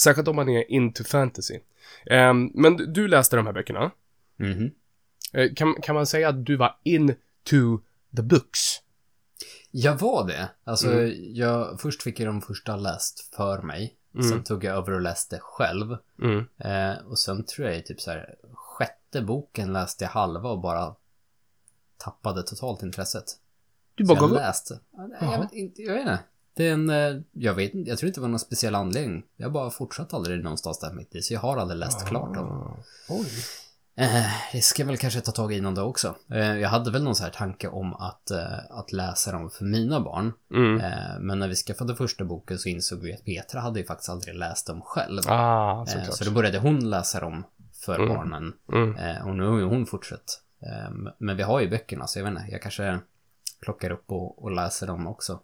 Särskilt 0.00 0.28
om 0.28 0.36
man 0.36 0.48
är 0.48 0.70
into 0.72 1.04
fantasy. 1.04 1.60
Ehm, 2.06 2.50
men 2.54 2.76
du- 2.76 3.08
läste 3.08 3.36
de 3.36 3.46
här 3.46 3.52
böckerna. 3.52 3.90
Mhm. 4.36 4.70
Eh, 5.32 5.54
kan, 5.56 5.74
kan 5.82 5.94
man 5.94 6.06
säga 6.06 6.28
att 6.28 6.46
du 6.46 6.56
var 6.56 6.76
into 6.82 7.78
the 8.16 8.22
books? 8.22 8.82
Jag 9.76 9.96
var 9.98 10.26
det. 10.26 10.48
Alltså, 10.64 10.90
Mm. 10.92 11.34
jag, 11.34 11.80
först 11.80 12.02
fick 12.02 12.20
jag 12.20 12.28
de 12.28 12.42
första 12.42 12.76
läst 12.76 13.34
för 13.34 13.62
mig. 13.62 13.94
Mm. 14.14 14.28
Sen 14.28 14.42
tog 14.44 14.64
jag 14.64 14.76
över 14.76 14.92
och 14.92 15.00
läste 15.00 15.38
själv. 15.42 15.96
Mm. 16.22 16.44
Eh, 16.58 17.04
och 17.06 17.18
sen 17.18 17.44
tror 17.44 17.68
jag 17.68 17.86
typ 17.86 18.00
så 18.00 18.10
här, 18.10 18.34
sjätte 18.52 19.22
boken 19.22 19.72
läste 19.72 20.04
jag 20.04 20.10
halva 20.10 20.48
och 20.50 20.60
bara 20.60 20.94
tappade 21.96 22.42
totalt 22.42 22.82
intresset. 22.82 23.24
Du 23.94 24.04
bara 24.04 24.20
gav 24.20 24.30
upp? 24.30 24.36
läste. 24.36 24.78
Ja, 24.90 25.06
nej. 25.06 25.18
Jag 25.32 25.40
vet 25.40 25.52
inte, 25.52 25.82
jag 25.82 25.92
vet 25.94 26.00
inte. 26.00 26.18
Det 26.54 26.68
är 26.68 26.72
en, 26.72 26.90
eh, 26.90 27.20
jag 27.32 27.54
vet 27.54 27.74
inte, 27.74 27.90
jag 27.90 27.98
tror 27.98 28.06
inte 28.06 28.20
det 28.20 28.22
var 28.22 28.28
någon 28.28 28.38
speciell 28.40 28.74
anledning. 28.74 29.24
Jag 29.36 29.52
bara 29.52 29.70
fortsatte 29.70 30.16
aldrig 30.16 30.42
någonstans 30.44 30.78
där 30.78 30.92
mitt 30.92 31.14
i, 31.14 31.22
så 31.22 31.34
jag 31.34 31.40
har 31.40 31.56
aldrig 31.56 31.78
läst 31.80 32.06
klart 32.06 32.34
dem. 32.34 32.46
Ah, 32.48 32.76
Oj. 33.08 33.26
Eh, 33.96 34.26
det 34.52 34.60
ska 34.60 34.82
jag 34.82 34.86
väl 34.86 34.96
kanske 34.96 35.20
ta 35.20 35.32
tag 35.32 35.52
i 35.52 35.60
någon 35.60 35.74
dag 35.74 35.88
också. 35.88 36.14
Eh, 36.30 36.58
jag 36.58 36.68
hade 36.68 36.90
väl 36.90 37.02
någon 37.04 37.14
så 37.14 37.24
här 37.24 37.30
tanke 37.30 37.68
om 37.68 37.94
att, 37.94 38.30
eh, 38.30 38.58
att 38.70 38.92
läsa 38.92 39.32
dem 39.32 39.50
för 39.50 39.64
mina 39.64 40.00
barn. 40.00 40.32
Mm. 40.54 40.80
Eh, 40.80 41.18
men 41.20 41.38
när 41.38 41.48
vi 41.48 41.54
skaffade 41.54 41.96
första 41.96 42.24
boken 42.24 42.58
så 42.58 42.68
insåg 42.68 43.00
vi 43.00 43.14
att 43.14 43.24
Petra 43.24 43.60
hade 43.60 43.80
ju 43.80 43.86
faktiskt 43.86 44.10
aldrig 44.10 44.34
läst 44.34 44.66
dem 44.66 44.82
själv. 44.82 45.20
Ah, 45.26 45.86
Eh, 45.88 46.10
så 46.10 46.24
då 46.24 46.30
började 46.30 46.58
hon 46.58 46.90
läsa 46.90 47.20
dem 47.20 47.44
för 47.84 47.94
Mm. 47.94 48.08
barnen. 48.08 48.52
Mm. 48.72 48.96
Eh, 48.96 49.26
och 49.28 49.36
nu 49.36 49.46
har 49.46 49.58
ju 49.58 49.64
hon 49.64 49.86
fortsatt. 49.86 50.40
Eh, 50.62 50.90
men 51.18 51.36
vi 51.36 51.42
har 51.42 51.60
ju 51.60 51.68
böckerna, 51.68 52.06
så 52.06 52.18
jag 52.18 52.24
vet 52.24 52.30
inte, 52.30 52.44
jag 52.52 52.62
kanske 52.62 52.98
plockar 53.60 53.90
upp 53.90 54.04
och, 54.12 54.42
och 54.44 54.50
läser 54.52 54.86
dem 54.86 55.06
också. 55.06 55.40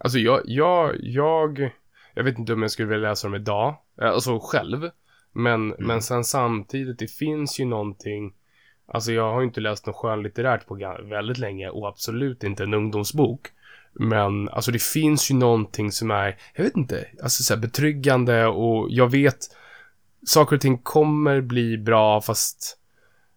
Alltså 0.00 0.18
jag, 0.18 0.40
jag, 0.44 0.96
jag, 1.00 1.72
jag 2.14 2.24
vet 2.24 2.38
inte 2.38 2.52
om 2.52 2.62
jag 2.62 2.70
skulle 2.70 2.88
vilja 2.88 3.08
läsa 3.08 3.26
dem 3.28 3.34
idag, 3.34 3.76
alltså 4.00 4.38
själv. 4.42 4.90
Men, 5.32 5.68
men 5.78 6.02
sen 6.02 6.24
samtidigt, 6.24 6.98
det 6.98 7.10
finns 7.10 7.60
ju 7.60 7.64
någonting, 7.64 8.32
alltså 8.86 9.12
jag 9.12 9.32
har 9.32 9.40
ju 9.40 9.46
inte 9.46 9.60
läst 9.60 9.86
något 9.86 9.96
skönlitterärt 9.96 10.66
på 10.66 10.74
väldigt 11.02 11.38
länge 11.38 11.68
och 11.68 11.88
absolut 11.88 12.44
inte 12.44 12.62
en 12.62 12.74
ungdomsbok. 12.74 13.48
Men 13.92 14.48
alltså 14.48 14.70
det 14.72 14.82
finns 14.82 15.30
ju 15.30 15.34
någonting 15.34 15.92
som 15.92 16.10
är, 16.10 16.36
jag 16.54 16.64
vet 16.64 16.76
inte, 16.76 17.06
alltså 17.22 17.42
så 17.42 17.54
här 17.54 17.60
betryggande 17.60 18.46
och 18.46 18.86
jag 18.90 19.10
vet 19.10 19.38
saker 20.26 20.56
och 20.56 20.62
ting 20.62 20.78
kommer 20.78 21.40
bli 21.40 21.78
bra 21.78 22.20
fast 22.20 22.78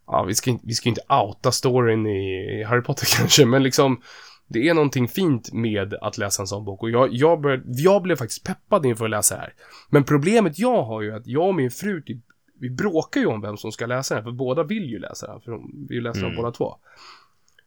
ja, 0.07 0.23
vi 0.23 0.35
ska, 0.35 0.49
inte- 0.49 0.67
vi 0.67 0.73
ska 0.73 0.89
inte 0.89 1.01
outa 1.09 1.51
storyn 1.51 2.05
i 2.07 2.63
Harry 2.63 2.81
Potter 2.81 3.07
kanske, 3.17 3.45
men 3.45 3.63
liksom 3.63 4.01
det 4.47 4.69
är 4.69 4.73
någonting 4.73 5.07
fint 5.07 5.53
med 5.53 5.93
att 5.93 6.17
läsa 6.17 6.43
en 6.43 6.47
sån 6.47 6.65
bok 6.65 6.83
och 6.83 6.89
jag, 6.89 7.13
jag, 7.13 7.41
började, 7.41 7.63
jag 7.67 8.01
blev 8.01 8.15
faktiskt 8.15 8.43
peppad 8.43 8.85
inför 8.85 9.05
att 9.05 9.11
läsa 9.11 9.35
det 9.35 9.41
här. 9.41 9.53
Men 9.89 10.03
problemet 10.03 10.59
jag 10.59 10.83
har 10.83 11.01
ju 11.01 11.11
är 11.11 11.15
att 11.15 11.27
jag 11.27 11.47
och 11.47 11.55
min 11.55 11.71
fru 11.71 12.01
typ, 12.01 12.21
vi 12.59 12.69
bråkar 12.69 13.21
ju 13.21 13.27
om 13.27 13.41
vem 13.41 13.57
som 13.57 13.71
ska 13.71 13.85
läsa 13.85 14.15
den, 14.15 14.23
för 14.23 14.31
båda 14.31 14.63
vill 14.63 14.89
ju 14.89 14.99
läsa 14.99 15.27
den, 15.27 15.41
för 15.41 15.51
de 15.51 15.85
vill 15.89 16.03
läsa 16.03 16.19
den 16.19 16.29
Mm. 16.29 16.35
båda 16.35 16.51
två. 16.51 16.77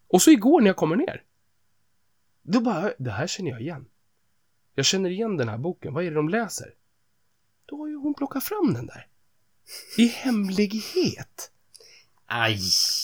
Och 0.08 0.22
så 0.22 0.30
igår 0.30 0.60
när 0.60 0.66
jag 0.66 0.76
kommer 0.76 0.96
ner, 0.96 1.22
då 2.42 2.60
bara, 2.60 2.92
det 2.98 3.10
här 3.10 3.26
känner 3.26 3.50
jag 3.50 3.60
igen. 3.60 3.86
Jag 4.74 4.84
känner 4.84 5.10
igen 5.10 5.36
den 5.36 5.48
här 5.48 5.58
boken, 5.58 5.94
vad 5.94 6.04
är 6.04 6.10
det 6.10 6.16
de 6.16 6.28
läser? 6.28 6.74
Då 7.66 7.78
har 7.78 7.88
ju 7.88 7.96
hon 7.96 8.14
plockat 8.14 8.44
fram 8.44 8.74
den 8.74 8.86
där. 8.86 9.06
I 9.96 10.06
hemlighet. 10.06 11.52
Aj! 12.28 12.60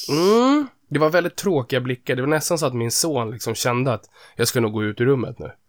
Mm. 0.08 0.66
Det 0.88 0.98
var 0.98 1.10
väldigt 1.10 1.36
tråkiga 1.36 1.80
blickar. 1.80 2.16
Det 2.16 2.22
var 2.22 2.28
nästan 2.28 2.58
så 2.58 2.66
att 2.66 2.74
min 2.74 2.90
son 2.90 3.30
liksom 3.30 3.54
kände 3.54 3.92
att 3.92 4.10
jag 4.36 4.48
ska 4.48 4.60
nog 4.60 4.72
gå 4.72 4.84
ut 4.84 5.00
ur 5.00 5.06
rummet 5.06 5.38
nu. 5.38 5.46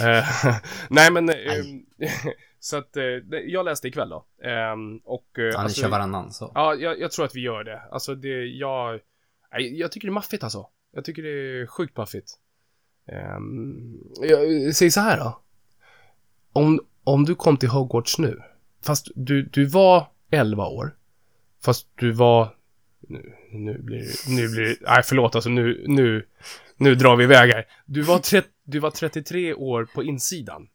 Eh, 0.00 0.24
Nej, 0.90 1.10
men... 1.10 1.28
eh, 1.28 1.64
så 2.60 2.76
att 2.76 2.96
eh, 2.96 3.04
jag 3.46 3.64
läste 3.64 3.88
ikväll 3.88 4.08
då. 4.08 4.26
Ehm, 4.42 4.98
och... 5.04 5.26
Ja, 5.34 5.42
ni 5.42 5.54
alltså, 5.54 5.80
kör 5.80 5.88
varannan 5.88 6.32
så. 6.32 6.52
Ja, 6.54 6.74
jag, 6.74 7.00
jag 7.00 7.12
tror 7.12 7.24
att 7.24 7.34
vi 7.34 7.40
gör 7.40 7.64
det. 7.64 7.82
Alltså 7.90 8.14
det, 8.14 8.44
jag... 8.44 9.00
Jag 9.50 9.92
tycker 9.92 10.08
det 10.08 10.10
är 10.10 10.14
maffigt 10.14 10.44
alltså. 10.44 10.66
Jag 10.92 11.04
tycker 11.04 11.22
det 11.22 11.28
är 11.62 11.66
sjukt 11.66 11.96
maffigt. 11.96 12.38
Um, 13.36 14.12
jag 14.20 14.74
säger 14.74 14.90
så 14.90 15.00
här 15.00 15.18
då. 15.18 15.40
Om, 16.52 16.80
om 17.04 17.24
du 17.24 17.34
kom 17.34 17.56
till 17.56 17.68
Hogwarts 17.68 18.18
nu, 18.18 18.42
fast 18.82 19.08
du, 19.14 19.42
du 19.42 19.64
var 19.64 20.06
11 20.30 20.66
år, 20.66 20.96
fast 21.64 21.88
du 21.94 22.12
var... 22.12 22.56
Nu, 23.12 23.34
nu 23.50 23.78
blir 23.78 23.98
det... 23.98 24.34
Nu 24.36 24.48
blir 24.48 24.64
det... 24.64 24.76
Nej, 24.80 25.02
förlåt 25.04 25.34
alltså 25.34 25.50
nu, 25.50 25.84
nu, 25.88 26.26
nu 26.76 26.94
drar 26.94 27.16
vi 27.16 27.24
iväg 27.24 27.50
här. 27.50 27.66
Du 27.86 28.02
var, 28.02 28.18
tre, 28.18 28.42
du 28.64 28.78
var 28.78 28.90
33 28.90 29.54
år 29.54 29.88
på 29.94 30.02
insidan. 30.02 30.68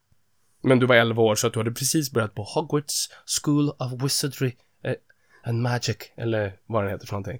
Men 0.61 0.79
du 0.79 0.85
var 0.85 0.95
11 0.95 1.21
år 1.21 1.35
så 1.35 1.47
att 1.47 1.53
du 1.53 1.59
hade 1.59 1.71
precis 1.71 2.11
börjat 2.11 2.35
på 2.35 2.43
Hogwarts 2.43 3.09
School 3.41 3.69
of 3.69 4.03
Wizardry 4.03 4.55
eh, 4.83 4.93
and 5.43 5.61
Magic, 5.61 5.97
eller 6.15 6.59
vad 6.65 6.83
den 6.83 6.91
heter 6.91 7.07
för 7.07 7.13
någonting. 7.13 7.39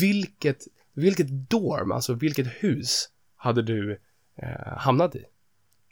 Vilket, 0.00 0.58
vilket 0.92 1.28
dorm, 1.28 1.92
alltså 1.92 2.14
vilket 2.14 2.46
hus 2.46 3.08
hade 3.36 3.62
du 3.62 4.00
eh, 4.36 4.76
hamnat 4.76 5.16
i? 5.16 5.24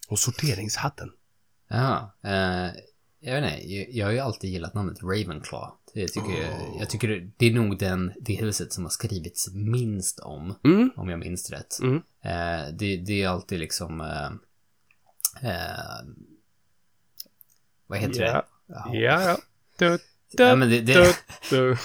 Och 0.09 0.19
sorteringshatten. 0.19 1.13
Ja, 1.69 2.15
eh, 2.23 2.71
jag 3.21 3.41
vet 3.41 3.53
inte, 3.55 3.73
jag, 3.75 3.87
jag 3.91 4.07
har 4.07 4.13
ju 4.13 4.19
alltid 4.19 4.51
gillat 4.51 4.75
namnet 4.75 5.03
Ravenclaw. 5.03 5.73
Det 5.95 6.09
tycker 6.09 6.43
jag, 6.43 6.77
jag 6.81 6.91
tycker 6.91 7.31
det, 7.37 7.47
är 7.47 7.53
nog 7.53 7.79
den, 7.79 8.13
det 8.21 8.35
huset 8.35 8.73
som 8.73 8.85
har 8.85 8.91
skrivits 8.91 9.49
minst 9.53 10.21
om, 10.21 10.55
Mm, 10.65 10.91
om 10.97 11.09
jag 11.09 11.19
minns 11.19 11.51
rätt. 11.51 11.79
mm. 11.83 11.97
Eh, 11.97 12.75
det, 12.79 12.97
det 12.97 13.23
är 13.23 13.29
alltid 13.29 13.59
liksom... 13.59 14.01
Eh, 14.01 14.27
eh, 15.51 16.05
vad 17.87 17.99
heter 17.99 18.23
Ja. 18.23 18.33
det? 18.33 18.45
Ja, 18.99 19.23
ja. 19.23 19.39
Du, 19.79 19.89
du, 20.37 20.43
Ja, 20.45 20.57
men 20.57 20.71
det, 20.71 20.81
det, 20.81 21.17
du. 21.51 21.77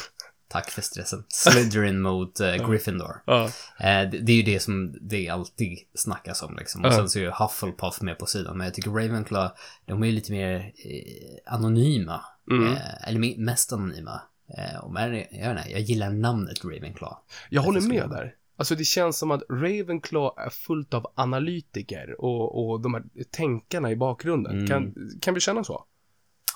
Tack 0.52 0.70
för 0.70 0.82
stressen. 0.82 1.24
Slytherin 1.28 2.02
mot 2.08 2.40
eh, 2.40 2.70
Gryffindor. 2.70 3.24
Ja, 3.26 3.44
Eh, 3.80 4.10
det, 4.10 4.18
det 4.20 4.32
är 4.32 4.36
ju 4.36 4.44
det 4.44 4.60
som 4.60 4.98
det 5.02 5.30
alltid 5.30 5.78
snackas 5.96 6.44
om 6.44 6.56
liksom. 6.56 6.82
Och 6.82 6.88
Ja. 6.88 6.96
sen 6.96 7.10
så 7.10 7.20
är 7.20 7.24
ju 7.24 7.32
Hufflepuff 7.32 8.02
med 8.02 8.20
på 8.20 8.26
sidan. 8.26 8.58
Men 8.58 8.66
jag 8.66 8.74
tycker 8.74 8.92
Ravenclaw, 8.92 9.56
de 9.86 10.04
är 10.04 10.08
ju 10.08 10.14
lite 10.14 10.32
mer 10.32 10.56
eh, 10.86 11.54
anonyma. 11.54 12.22
Mm. 12.52 12.74
Eh, 12.74 13.08
eller 13.08 13.20
me- 13.20 13.38
mest 13.40 13.74
anonyma. 13.74 14.22
Eh, 14.58 14.80
och 14.84 14.92
men, 14.94 15.16
jag, 15.16 15.54
vet 15.54 15.58
inte, 15.58 15.72
jag 15.72 15.82
gillar 15.82 16.10
namnet 16.10 16.66
Ravenclaw. 16.66 17.16
jag 17.50 17.62
håller 17.62 17.82
med 17.82 18.10
där. 18.10 18.34
Alltså 18.58 18.76
det 18.76 18.84
känns 18.84 19.18
som 19.18 19.32
att 19.32 19.44
Ravenclaw 19.50 20.42
är 20.46 20.50
fullt 20.50 20.94
av 20.94 21.12
analytiker 21.16 22.22
och, 22.22 22.70
och 22.72 22.82
de 22.82 22.94
här 22.94 23.04
tänkarna 23.32 23.92
i 23.92 23.96
bakgrunden. 23.96 24.56
Mm. 24.56 24.68
Kan, 24.68 24.94
kan 25.22 25.34
vi 25.34 25.40
känna 25.40 25.64
så? 25.64 25.86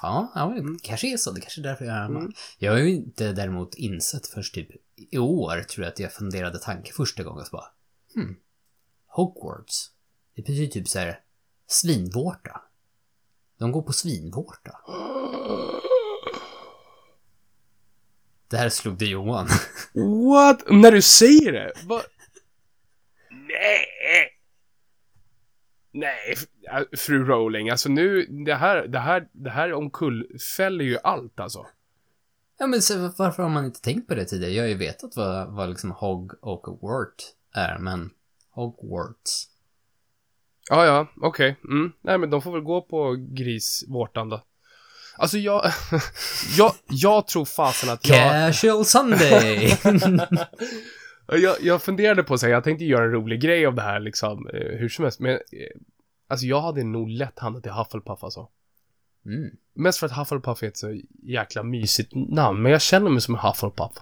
Ja, 0.06 0.32
ja 0.36 0.46
det 0.46 0.80
kanske 0.84 1.14
är 1.14 1.18
så. 1.18 1.32
Det 1.32 1.42
kanske 1.42 1.62
är 1.62 1.64
därför 1.64 1.86
jag 1.86 1.96
är. 1.96 2.06
Mm. 2.06 2.32
Jag 2.58 2.72
har 2.72 2.80
ju 2.80 2.96
inte 2.96 3.32
däremot 3.32 3.76
insett 3.76 4.28
först 4.28 4.54
typ 4.54 4.70
i 5.12 5.18
år, 5.18 5.62
tror 5.62 5.86
jag 5.86 5.92
att 5.92 6.00
jag 6.00 6.14
funderade 6.14 6.60
tanke 6.60 6.94
första 6.94 7.24
gången. 7.24 7.46
Så 7.46 7.52
bara, 7.52 7.72
hmm, 8.16 8.36
Hogwarts. 9.08 9.92
Det 10.36 10.42
betyder 10.42 10.68
typ 10.68 10.88
så 10.88 11.00
här 11.00 11.20
svinvårta. 11.68 12.62
De 13.58 13.72
går 13.72 13.82
på 13.82 13.94
svinvårta. 13.94 14.72
Det 18.48 18.58
här 18.58 18.70
slog 18.70 18.98
det 18.98 19.06
Johan. 19.06 19.48
What? 20.34 20.64
När 20.70 20.92
du 20.92 21.02
säger 21.02 21.52
det? 21.52 21.74
Va? 21.86 22.02
Nej! 23.30 23.95
Nej, 25.96 26.36
fru 26.98 27.26
Rowling, 27.26 27.70
alltså 27.70 27.90
nu, 27.90 28.26
det 28.46 28.56
här, 28.56 28.88
det 28.88 29.00
här, 29.00 29.28
det 29.32 29.50
här 29.50 29.74
omkullfäller 29.74 30.86
ju 30.86 30.98
allt 31.04 31.40
alltså. 31.40 31.66
ja, 32.60 32.68
men 32.68 32.82
så, 32.82 33.12
varför 33.18 33.44
har 33.44 33.50
man 33.50 33.66
inte 33.66 33.82
tänkt 33.82 34.08
på 34.08 34.16
det 34.16 34.26
tidigare? 34.26 34.54
Jag 34.54 34.64
har 34.64 34.68
ju 34.68 34.76
vetat 34.76 35.16
vad, 35.16 35.56
vad 35.56 35.70
liksom 35.70 35.92
Hog 35.92 36.32
och 36.42 36.80
Wort 36.82 37.24
är, 37.56 37.78
men 37.78 38.10
Hogwarts. 38.50 39.48
Ja, 40.70 40.86
ja, 40.86 41.08
okej. 41.22 41.60
Mm. 41.64 41.92
Nej, 42.02 42.18
men 42.18 42.30
de 42.30 42.42
får 42.42 42.52
väl 42.52 42.62
gå 42.62 42.82
på 42.82 43.16
grisvårtan 43.30 44.30
då. 44.30 44.44
Alltså 45.18 45.38
jag, 45.38 45.72
jag, 46.58 46.74
jag 46.90 47.28
tror 47.28 47.46
fasen 47.46 47.90
att 47.90 48.08
jag, 48.08 48.32
Casual 48.32 48.86
Sunday! 48.86 49.78
jag, 51.28 51.56
jag 51.62 51.82
funderade 51.82 52.24
på 52.24 52.34
att 52.34 52.40
säga, 52.40 52.54
jag 52.54 52.64
tänkte 52.64 52.86
göra 52.86 53.04
en 53.04 53.12
rolig 53.12 53.42
grej 53.42 53.66
av 53.66 53.76
det 53.76 53.82
här 53.82 54.00
liksom, 54.00 54.48
eh, 54.48 54.78
hur 54.78 54.90
som 54.90 55.04
helst, 55.04 55.20
men 55.20 55.32
eh, 55.34 55.40
alltså 56.28 56.46
jag 56.46 56.62
hade 56.62 56.84
nog 56.84 57.10
lätt 57.10 57.40
hamnat 57.40 57.66
i 57.66 57.70
Hufflepuff 57.70 58.24
alltså. 58.24 58.50
mm. 59.26 59.50
Mest 59.74 60.00
för 60.00 60.06
att 60.06 60.18
Hufflepuff 60.18 60.64
är 60.64 60.68
ett 60.68 60.78
så 60.78 61.02
jäkla 61.24 61.64
mysigt 61.64 62.12
namn, 62.16 62.62
men 62.62 62.72
jag 62.72 62.82
känner 62.82 63.10
mig 63.10 63.22
som 63.22 63.36
en 63.36 63.42
Hufflepuff. 63.42 63.94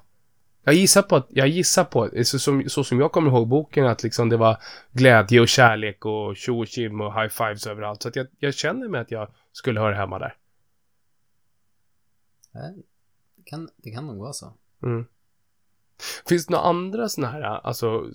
Jag 0.66 0.76
gissar 0.76 1.02
på 1.02 1.16
att, 1.16 1.28
jag 1.30 1.48
gissar 1.48 1.84
på, 1.84 2.10
så 2.24 2.40
som, 2.40 2.70
så 2.70 2.84
som 2.84 3.00
jag 3.00 3.12
kommer 3.12 3.32
ihåg 3.32 3.48
boken, 3.48 3.86
att 3.86 4.04
liksom 4.04 4.30
det 4.30 4.38
var 4.38 4.58
glädje 4.92 5.42
och 5.42 5.48
kärlek 5.48 6.06
och 6.06 6.38
tjo 6.38 6.60
och 6.60 6.68
tjim 6.68 7.02
och 7.02 7.14
high 7.22 7.30
fives 7.30 7.68
överallt. 7.68 8.02
Så 8.02 8.08
att 8.08 8.16
jag, 8.16 8.28
jag 8.40 8.54
känner 8.54 8.88
mig 8.88 9.02
att 9.02 9.12
jag 9.12 9.28
skulle 9.52 9.80
höra 9.80 9.96
hemma 9.96 10.20
där. 10.20 10.36
Det 13.36 13.44
kan, 13.46 13.70
det 13.78 13.92
kan 13.92 14.08
nog 14.08 14.18
vara 14.18 14.34
så. 14.34 14.54
Mm. 14.84 15.06
Finns 16.30 16.46
det 16.46 16.52
några 16.52 16.66
andra 16.66 17.10
sådana 17.10 17.34
här, 17.34 17.42
alltså, 17.42 18.06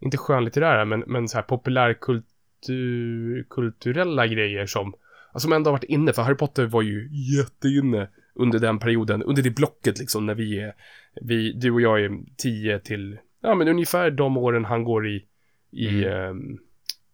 inte 0.00 0.16
skönlitterära, 0.16 0.84
men, 0.84 1.04
men 1.06 1.28
så 1.28 1.36
här 1.36 1.42
populärkultur, 1.42 3.46
kulturella 3.50 4.26
grejer 4.26 4.66
som, 4.66 4.94
alltså, 5.32 5.46
som 5.46 5.52
ändå 5.52 5.70
har 5.70 5.72
varit 5.72 5.84
inne, 5.84 6.12
för 6.12 6.22
Harry 6.22 6.36
Potter 6.36 6.66
var 6.66 6.82
ju 6.82 7.08
jätteinne 7.12 8.08
under 8.34 8.58
den 8.58 8.78
perioden, 8.78 9.22
under 9.22 9.42
det 9.42 9.50
blocket 9.50 9.98
liksom, 9.98 10.26
när 10.26 10.34
vi 10.34 10.60
är, 10.60 10.74
vi, 11.20 11.52
du 11.52 11.70
och 11.70 11.80
jag 11.80 12.00
är 12.00 12.10
10 12.36 12.78
till, 12.78 13.18
ja 13.40 13.54
men 13.54 13.68
ungefär 13.68 14.10
de 14.10 14.36
åren 14.36 14.64
han 14.64 14.84
går 14.84 15.08
i, 15.08 15.24
i, 15.70 16.04
ehm, 16.04 16.58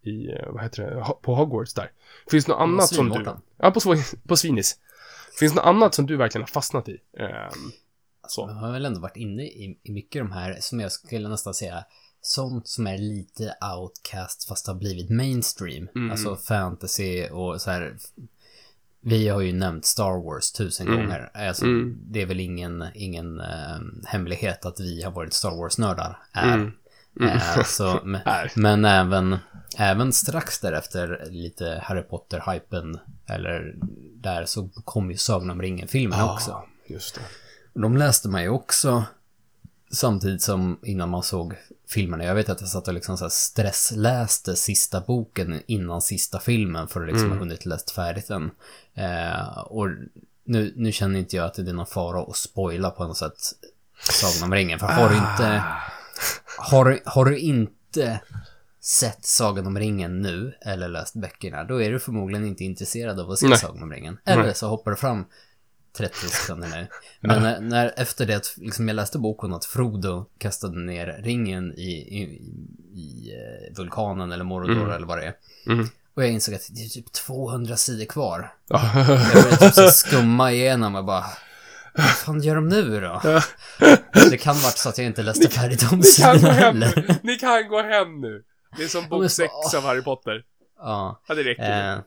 i, 0.01 0.31
eh, 0.31 0.51
vad 0.51 0.63
heter 0.63 0.83
det, 0.83 1.05
på 1.21 1.35
Hogwarts 1.35 1.73
där. 1.73 1.91
Finns 2.31 2.45
det 2.45 2.51
något 2.51 2.61
annat 2.61 2.87
som 2.87 3.09
du, 3.09 3.25
ja 3.57 3.71
på, 3.71 3.79
på 4.27 4.37
Svinis. 4.37 4.79
Finns 5.39 5.53
det 5.53 5.55
något 5.55 5.65
annat 5.65 5.93
som 5.93 6.05
du 6.05 6.15
verkligen 6.15 6.43
har 6.43 6.47
fastnat 6.47 6.89
i? 6.89 6.97
Ehm, 7.17 7.71
så. 8.31 8.45
Man 8.47 8.55
har 8.57 8.71
väl 8.71 8.85
ändå 8.85 8.99
varit 8.99 9.17
inne 9.17 9.43
i, 9.43 9.79
i 9.83 9.91
mycket 9.91 10.21
de 10.21 10.31
här, 10.31 10.57
som 10.59 10.79
jag 10.79 10.91
skulle 10.91 11.29
nästan 11.29 11.53
säga, 11.53 11.85
sånt 12.21 12.67
som 12.67 12.87
är 12.87 12.97
lite 12.97 13.55
outcast 13.77 14.47
fast 14.47 14.67
har 14.67 14.75
blivit 14.75 15.09
mainstream. 15.09 15.87
Mm. 15.95 16.11
Alltså 16.11 16.35
fantasy 16.35 17.27
och 17.29 17.61
så 17.61 17.71
här. 17.71 17.97
Vi 19.01 19.27
har 19.27 19.41
ju 19.41 19.53
nämnt 19.53 19.85
Star 19.85 20.23
Wars 20.25 20.51
tusen 20.51 20.87
Mm. 20.87 20.99
gånger. 20.99 21.31
Alltså, 21.33 21.65
Mm. 21.65 21.97
Det 22.01 22.21
är 22.21 22.25
väl 22.25 22.39
ingen, 22.39 22.85
ingen 22.93 23.39
eh, 23.39 23.77
hemlighet 24.05 24.65
att 24.65 24.79
vi 24.79 25.01
har 25.03 25.11
varit 25.11 25.33
Star 25.33 25.51
Wars-nördar. 25.57 26.17
Är. 26.33 26.53
Mm. 26.53 26.71
Mm. 27.19 27.31
Eh, 27.37 27.63
så, 27.65 27.99
men, 28.05 28.21
Är. 28.25 28.51
men 28.55 28.85
även, 28.85 29.37
även 29.77 30.13
strax 30.13 30.59
därefter 30.59 31.27
lite 31.29 31.81
Harry 31.83 32.01
Potter-hypen, 32.03 32.99
eller 33.27 33.75
där 34.15 34.45
så 34.45 34.69
kom 34.85 35.11
ju 35.11 35.17
Sagan 35.17 35.49
om 35.49 35.61
ringen-filmerna 35.61 36.33
också. 36.33 36.51
Ja, 36.51 36.65
just 36.87 37.15
det. 37.15 37.21
De 37.75 37.97
läste 37.97 38.29
man 38.29 38.41
ju 38.43 38.49
också 38.49 39.03
samtidigt 39.91 40.41
som 40.41 40.79
innan 40.83 41.09
man 41.09 41.23
såg 41.23 41.53
filmerna. 41.89 42.23
Jag 42.23 42.35
vet 42.35 42.49
att 42.49 42.61
jag 42.61 42.69
satt 42.69 42.87
och 42.87 42.93
liksom 42.93 43.17
så 43.17 43.23
här 43.25 43.29
stressläste 43.29 44.55
sista 44.55 45.01
boken 45.01 45.61
innan 45.67 46.01
sista 46.01 46.39
filmen 46.39 46.87
för 46.87 47.01
att 47.01 47.07
liksom 47.07 47.31
ha 47.31 47.37
hunnit 47.37 47.65
läst 47.65 47.91
färdigt 47.91 48.27
den. 48.27 48.51
Eh, 48.93 49.57
och 49.57 49.87
nu, 50.43 50.73
nu 50.75 50.91
känner 50.91 51.19
inte 51.19 51.35
jag 51.35 51.45
att 51.45 51.53
det 51.53 51.69
är 51.69 51.73
någon 51.73 51.85
fara 51.85 52.21
att 52.21 52.35
spoila 52.35 52.89
på 52.89 53.07
något 53.07 53.17
sätt 53.17 53.37
Sagan 53.99 54.43
om 54.43 54.53
ringen. 54.55 54.79
För 54.79 54.87
har 54.87 55.09
du 55.09 55.15
inte, 55.15 55.63
har, 56.57 56.85
du- 56.85 57.01
har 57.05 57.25
du 57.25 57.37
inte 57.37 58.19
sett 58.81 59.25
Sagan 59.25 59.67
om 59.67 59.79
ringen 59.79 60.21
nu 60.21 60.53
eller 60.61 60.87
läst 60.87 61.15
böckerna, 61.15 61.63
då 61.63 61.81
är 61.81 61.91
du 61.91 61.99
förmodligen 61.99 62.45
inte 62.47 62.63
intresserad 62.63 63.19
av 63.19 63.31
att 63.31 63.39
se 63.39 63.47
Nej. 63.47 63.57
Sagan 63.57 63.83
om 63.83 63.91
ringen. 63.91 64.17
Eller 64.25 64.43
Nej. 64.43 64.55
så 64.55 64.67
hoppar 64.67 64.91
du 64.91 64.97
fram 64.97 65.25
30 65.97 66.15
sekunder 66.27 66.67
nu. 66.67 66.87
Men 67.19 67.43
när, 67.43 67.59
när 67.59 67.93
efter 67.97 68.25
det 68.25 68.35
att 68.35 68.53
liksom 68.57 68.87
jag 68.87 68.95
läste 68.95 69.17
boken 69.19 69.53
att 69.53 69.65
Frodo 69.65 70.25
kastade 70.37 70.79
ner 70.79 71.19
ringen 71.23 71.73
i, 71.73 71.91
i, 71.91 72.21
i 72.93 73.31
eh, 73.33 73.75
vulkanen 73.77 74.31
eller 74.31 74.43
Mordor 74.43 74.71
Mm. 74.71 74.91
eller 74.91 75.07
vad 75.07 75.17
det 75.17 75.25
är. 75.25 75.33
Mm. 75.67 75.87
Och 76.15 76.23
jag 76.23 76.29
insåg 76.31 76.55
att 76.55 76.67
det 76.71 76.81
är 76.85 76.89
typ 76.89 77.11
200 77.11 77.75
sidor 77.77 78.05
kvar. 78.05 78.53
Ja. 78.67 78.91
Jag 78.95 79.07
började 79.43 79.57
typ 79.57 79.73
så 79.73 79.87
skumma 79.89 80.51
igenom 80.51 80.95
och 80.95 81.05
bara 81.05 81.25
vad 81.97 82.05
fan 82.09 82.41
gör 82.41 82.55
de 82.55 82.67
nu 82.67 83.01
då? 83.01 83.21
Det 84.29 84.37
kan 84.37 84.55
varit 84.55 84.77
så 84.77 84.89
att 84.89 84.97
jag 84.97 85.07
inte 85.07 85.23
läste 85.23 85.49
färdigt 85.49 85.89
gå 85.89 86.03
sidorna 86.03 86.51
heller. 86.53 87.15
Ni 87.23 87.35
kan 87.35 87.67
gå 87.67 87.81
hem 87.81 88.21
nu. 88.21 88.43
Det 88.77 88.83
är 88.83 88.87
som 88.87 89.09
bok 89.09 89.23
så- 89.23 89.29
6 89.29 89.51
av 89.75 89.83
Harry 89.83 90.01
Potter. 90.03 90.43
Ja. 90.79 91.21
Ja, 91.27 91.35
det 91.35 91.43
räcker. 91.43 91.93
Eh, 91.93 91.99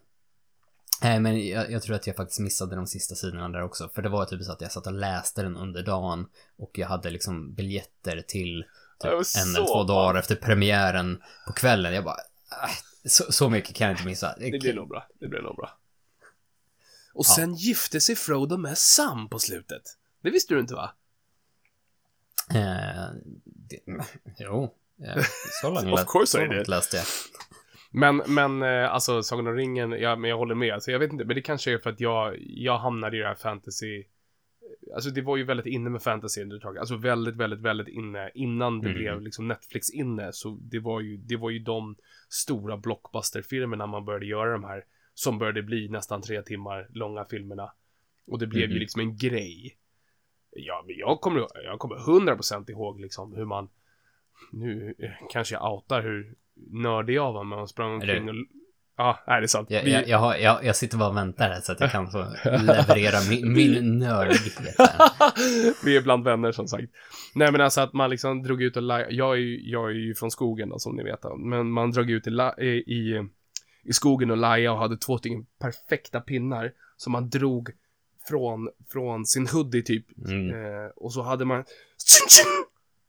Nej, 1.02 1.20
men 1.20 1.48
jag, 1.48 1.70
jag 1.72 1.82
tror 1.82 1.96
att 1.96 2.06
jag 2.06 2.16
faktiskt 2.16 2.40
missade 2.40 2.76
de 2.76 2.86
sista 2.86 3.14
sidorna 3.14 3.48
där 3.48 3.62
också. 3.62 3.88
För 3.94 4.02
det 4.02 4.08
var 4.08 4.24
typ 4.24 4.44
så 4.44 4.52
att 4.52 4.60
jag 4.60 4.72
satt 4.72 4.86
och 4.86 4.92
läste 4.92 5.42
den 5.42 5.56
under 5.56 5.82
dagen 5.82 6.28
och 6.56 6.70
jag 6.78 6.88
hade 6.88 7.10
liksom 7.10 7.54
biljetter 7.54 8.20
till 8.28 8.64
Det 9.02 9.08
typ 9.08 9.42
en 9.44 9.54
eller 9.56 9.66
två 9.66 9.84
bra. 9.84 9.94
dagar 9.94 10.18
efter 10.20 10.34
premiären 10.36 11.22
på 11.46 11.52
kvällen. 11.52 11.94
Jag 11.94 12.04
bara, 12.04 12.16
äh, 12.64 12.70
så, 13.04 13.32
så 13.32 13.48
mycket 13.50 13.76
kan 13.76 13.86
jag 13.88 13.94
inte 13.94 14.06
missa. 14.06 14.34
Det 14.38 14.58
blir 14.60 14.74
nog 14.74 14.88
bra. 14.88 15.06
Det 15.20 15.28
blir 15.28 15.42
nog 15.42 15.56
bra. 15.56 15.78
Och 17.14 17.24
Ja. 17.28 17.34
sen 17.34 17.54
gifte 17.54 18.00
sig 18.00 18.16
Frodo 18.16 18.56
med 18.56 18.78
Sam 18.78 19.28
på 19.28 19.38
slutet. 19.38 19.82
Det 20.22 20.30
visste 20.30 20.54
du 20.54 20.60
inte 20.60 20.74
va? 20.74 20.90
Eh, 22.50 23.08
det, 23.44 23.78
jo, 24.38 24.74
eh, 25.04 25.24
så 25.60 25.70
långt, 25.70 25.92
Of 26.00 26.04
course 26.06 26.32
så 26.32 26.38
I 26.38 26.40
did. 26.46 26.56
långt 26.56 26.68
läste 26.68 26.96
jag. 26.96 27.06
Men, 27.90 28.22
men 28.26 28.62
eh, 28.62 28.92
alltså 28.94 29.22
Sagan 29.22 29.46
om 29.46 29.54
ringen, 29.54 29.90
ja, 29.92 30.16
men 30.16 30.30
jag 30.30 30.36
håller 30.38 30.54
med. 30.54 30.74
Alltså, 30.74 30.90
jag 30.90 30.98
vet 30.98 31.12
inte, 31.12 31.24
men 31.24 31.36
det 31.36 31.42
kanske 31.42 31.72
är 31.72 31.78
för 31.78 31.90
att 31.90 32.00
jag, 32.00 32.36
jag 32.38 32.78
hamnade 32.78 33.16
i 33.16 33.20
det 33.20 33.26
här 33.26 33.34
fantasy... 33.34 34.04
Alltså 34.94 35.10
det 35.10 35.22
var 35.22 35.36
ju 35.36 35.44
väldigt 35.44 35.66
inne 35.66 35.90
med 35.90 36.02
fantasy 36.02 36.42
under 36.42 36.56
ett 36.56 36.62
tag. 36.62 36.78
Alltså 36.78 36.96
väldigt, 36.96 37.36
väldigt, 37.36 37.60
väldigt 37.60 37.88
inne. 37.88 38.30
Innan 38.34 38.80
det 38.80 38.88
Mm. 38.88 38.98
blev 38.98 39.20
liksom 39.22 39.48
Netflix 39.48 39.90
inne. 39.90 40.32
Så 40.32 40.58
det 40.60 40.78
var 40.78 41.00
ju, 41.00 41.16
det 41.16 41.36
var 41.36 41.50
ju 41.50 41.58
de 41.58 41.96
stora 42.28 42.76
blockbuster-filmerna 42.76 43.86
man 43.86 44.04
började 44.04 44.26
göra 44.26 44.52
de 44.52 44.64
här. 44.64 44.84
Som 45.14 45.38
började 45.38 45.62
bli 45.62 45.88
nästan 45.88 46.22
tre 46.22 46.42
timmar 46.42 46.86
långa 46.90 47.24
filmerna. 47.24 47.72
Och 48.26 48.38
det 48.38 48.46
blev 48.46 48.62
ju 48.62 48.68
Mhm. 48.74 48.78
liksom 48.78 49.00
en 49.00 49.16
grej. 49.16 49.76
Ja, 50.50 50.84
men 50.86 50.96
jag 50.96 51.20
kommer, 51.20 51.46
jag 51.64 51.78
kommer 51.78 51.96
100% 51.96 52.70
ihåg 52.70 53.00
liksom 53.00 53.34
hur 53.34 53.44
man... 53.44 53.68
Nu 54.52 54.94
eh, 54.98 55.10
kanske 55.30 55.54
jag 55.54 55.72
outar 55.74 56.02
hur 56.02 56.34
nördig 56.70 57.14
jag 57.14 57.32
var, 57.32 57.44
men 57.44 57.58
man 57.58 57.68
sprang 57.68 57.92
omkring 57.94 58.28
och... 58.28 58.34
Ja, 59.00 59.18
nej, 59.26 59.40
det 59.40 59.44
är 59.44 59.48
sant. 59.48 59.70
Jag, 59.70 59.82
Vi- 59.84 59.92
jag, 59.92 60.08
jag, 60.08 60.18
har, 60.18 60.36
jag, 60.36 60.64
jag 60.64 60.76
sitter 60.76 60.98
bara 60.98 61.08
och 61.08 61.16
väntar 61.16 61.48
här 61.50 61.60
så 61.60 61.72
att 61.72 61.80
jag 61.80 61.90
kan 61.90 62.10
få 62.10 62.18
leverera 62.44 63.16
min, 63.30 63.52
min 63.52 63.98
nördighet. 63.98 64.58
Vi 65.84 65.96
är 65.96 66.02
bland 66.02 66.24
vänner 66.24 66.52
som 66.52 66.68
sagt. 66.68 66.84
Nej 67.34 67.52
men 67.52 67.60
alltså 67.60 67.80
att 67.80 67.92
man 67.92 68.10
liksom 68.10 68.42
drog 68.42 68.62
ut 68.62 68.76
och 68.76 68.82
la- 68.82 69.10
jag 69.10 69.32
är 69.34 69.38
ju, 69.40 69.70
jag 69.70 69.90
är 69.90 69.94
ju 69.94 70.14
från 70.14 70.30
skogen 70.30 70.68
då, 70.68 70.78
som 70.78 70.96
ni 70.96 71.02
vet. 71.02 71.20
Men 71.38 71.70
man 71.70 71.90
drog 71.90 72.10
ut 72.10 72.26
i, 72.26 72.30
la- 72.30 72.58
i, 72.58 72.68
i, 72.68 73.92
skogen 73.92 74.30
och 74.30 74.36
laja 74.36 74.72
och 74.72 74.78
hade 74.78 74.96
två 74.96 75.18
stycken 75.18 75.46
perfekta 75.60 76.20
pinnar 76.20 76.72
som 76.96 77.12
man 77.12 77.28
drog 77.30 77.70
från, 78.28 78.68
från 78.92 79.26
sin 79.26 79.46
hoodie 79.48 79.82
typ. 79.82 80.06
Mm. 80.28 80.48
Eh, 80.50 80.90
och 80.96 81.12
så 81.12 81.22
hade 81.22 81.44
man! 81.44 81.64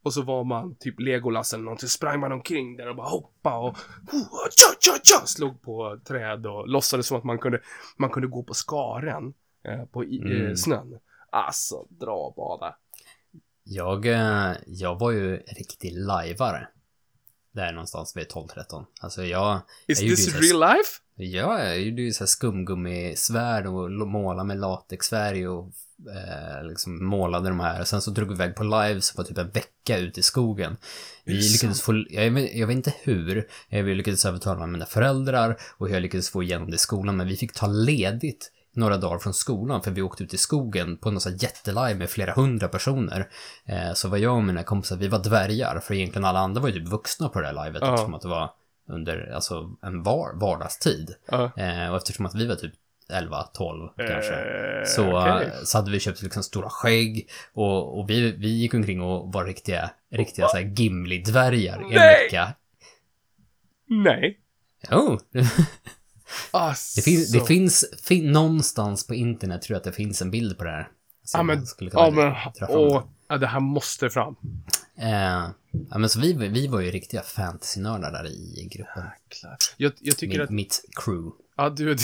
Och 0.04 0.14
så 0.14 0.22
var 0.22 0.44
man 0.44 0.76
typ 0.76 1.00
Legolas 1.00 1.54
eller 1.54 1.64
någonting, 1.64 1.90
sprang 1.90 2.20
man 2.20 2.32
omkring 2.32 2.78
där 2.78 2.90
och 2.90 2.96
bara 2.96 3.10
hoppa 3.10 3.58
och 3.58 3.78
tja, 4.58 4.68
tja, 4.80 5.00
tja, 5.04 5.26
slog 5.26 5.62
på 5.62 6.00
träd 6.08 6.46
och 6.46 6.68
låtsades 6.68 7.08
som 7.08 7.18
att 7.18 7.24
man 7.24 7.38
kunde, 7.38 7.62
man 7.98 8.10
kunde 8.10 8.28
gå 8.28 8.44
på 8.44 8.54
skaren 8.54 9.34
eh, 9.68 9.86
på 9.86 10.04
i, 10.06 10.18
eh, 10.18 10.40
Mm. 10.42 10.56
snön. 10.56 11.00
Alltså, 11.32 11.86
dra 11.90 12.12
och 12.12 12.34
bada. 12.36 12.76
Jag, 13.64 14.06
eh, 14.06 14.54
jag 14.68 15.00
var 15.00 15.12
ju 15.12 15.38
riktig 15.38 15.92
lajvare. 15.98 16.68
Där 17.52 17.72
någonstans 17.72 18.18
vid 18.18 18.28
12-13. 18.28 18.86
Alltså 19.02 19.24
jag, 19.24 19.60
Is 19.88 20.02
Jag 20.02 20.16
this 20.18 20.36
real 20.52 20.60
life? 20.60 20.90
ja, 21.16 21.64
jag 21.64 21.82
gjorde 21.82 22.02
ju 22.02 22.12
så 22.14 22.20
här 22.24 22.28
skumgummisvärd 22.28 23.68
och 23.68 23.92
målade 23.92 24.48
med 24.48 24.58
latexfärg 24.60 25.48
och 25.48 25.72
eh, 26.08 26.68
liksom 26.68 27.06
målade 27.06 27.50
de 27.50 27.60
här. 27.60 27.84
Sen 27.84 28.02
så 28.02 28.12
drog 28.12 28.28
vi 28.28 28.34
iväg 28.34 28.56
på 28.56 28.64
live 28.64 29.02
som 29.02 29.18
var 29.18 29.24
typ 29.24 29.38
en 29.38 29.50
vecka 29.50 29.98
ute 29.98 30.20
i 30.20 30.24
skogen. 30.24 30.78
Vi 31.26 31.34
lyckades 31.34 31.82
få, 31.82 32.06
jag 32.10 32.32
vet, 32.32 32.56
jag 32.56 32.68
vet 32.68 32.76
inte 32.76 32.94
hur, 33.04 33.48
eh, 33.70 33.84
vi 33.84 33.96
lyckades 33.96 34.26
övertala 34.26 34.68
mina 34.68 34.86
föräldrar 34.86 35.58
och 35.78 35.90
jag 35.90 36.02
lyckades 36.02 36.30
få 36.30 36.44
igenom 36.44 36.70
det 36.70 36.76
i 36.76 36.80
skolan, 36.80 37.18
men 37.18 37.28
vi 37.28 37.38
fick 37.38 37.54
ta 37.54 37.68
ledigt 37.68 38.52
några 38.74 38.98
dagar 38.98 39.20
från 39.20 39.34
skolan 39.34 39.82
för 39.82 39.92
vi 39.92 40.02
åkte 40.02 40.24
ut 40.24 40.34
i 40.34 40.38
skogen 40.38 40.98
på 40.98 41.12
någon 41.12 41.22
sån 41.22 41.38
jättelive 41.38 41.96
med 41.96 42.10
flera 42.10 42.34
hundra 42.34 42.68
personer. 42.68 43.30
Eh, 43.66 43.94
så 43.94 44.08
var 44.08 44.18
jag 44.18 44.36
och 44.36 44.44
mina 44.44 44.64
kompisar, 44.64 44.98
vi 44.98 45.08
var 45.08 45.20
dvärgar, 45.20 45.80
för 45.80 45.94
egentligen 45.94 46.26
alla 46.26 46.40
andra 46.40 46.62
var 46.62 46.70
ju 46.70 46.80
typ 46.80 46.90
vuxna 46.90 47.30
på 47.30 47.42
det 47.42 47.48
här 47.48 47.66
livet 47.66 47.82
Ja. 47.82 47.94
eftersom 47.94 48.14
att 48.14 48.22
det 48.22 48.28
var 48.28 48.52
under 48.90 49.32
alltså, 49.36 49.70
en 49.82 50.04
var, 50.04 50.40
vardagstid. 50.40 51.16
Ja. 51.32 51.52
Eh, 51.58 51.90
och 51.90 51.98
eftersom 51.98 52.26
att 52.26 52.36
vi 52.36 52.48
var 52.48 52.56
typ 52.56 52.74
11-12 53.10 53.89
kanske. 53.98 54.34
Eh, 54.34 54.86
Så, 54.86 55.19
okej. 55.19 55.52
så 55.63 55.78
hade 55.78 55.91
vi 55.91 56.00
köpt 56.00 56.22
liksom 56.22 56.43
stora 56.43 56.69
skägg 56.69 57.30
och, 57.54 58.00
och 58.00 58.10
vi, 58.10 58.32
vi 58.32 58.48
gick 58.50 58.74
omkring 58.74 59.02
och 59.02 59.34
var 59.34 59.45
riktiga, 59.45 59.91
riktiga 60.12 60.48
så 60.48 60.58
här 60.58 60.63
Gimli-dvärgar 60.63 61.82
i 61.82 61.86
en 61.86 61.89
Nej! 61.89 62.24
vecka. 62.24 62.54
Nej. 63.88 64.39
Oh. 64.91 65.17
Alltså. 66.52 67.00
Det, 67.00 67.02
finns, 67.02 67.32
det 67.32 67.45
finns, 67.45 67.86
fin, 68.04 68.32
någonstans 68.32 69.08
på 69.08 69.15
internet 69.15 69.62
tror 69.62 69.76
jag 69.76 69.78
att 69.78 69.84
det 69.84 69.91
finns 69.91 70.22
en 70.22 70.32
bild 70.32 70.58
på 70.58 70.63
det 70.63 70.69
här. 70.69 70.88
Ja 71.34 71.43
men, 71.43 71.65
ja 71.91 72.12
men, 72.12 72.34
åh, 72.69 73.04
ja, 73.28 73.38
det 73.38 73.48
här 73.48 73.60
måste 73.60 74.10
fram. 74.10 74.36
Eh, 74.98 75.50
ja, 75.89 75.98
men 75.98 76.10
så 76.10 76.19
vi, 76.19 76.34
vi 76.34 76.67
var 76.67 76.80
ju 76.80 76.91
riktiga 76.91 77.22
fantasy-nördar 77.22 78.12
där 78.12 78.26
i 78.28 78.67
gruppen. 78.72 79.04
Jag, 79.78 79.91
jag 80.00 80.17
tycker 80.17 80.34
Min, 80.38 80.41
att, 80.41 80.50
Mitt 80.50 80.82
crew. 81.06 81.32
ja 81.58 81.69
du 81.69 81.95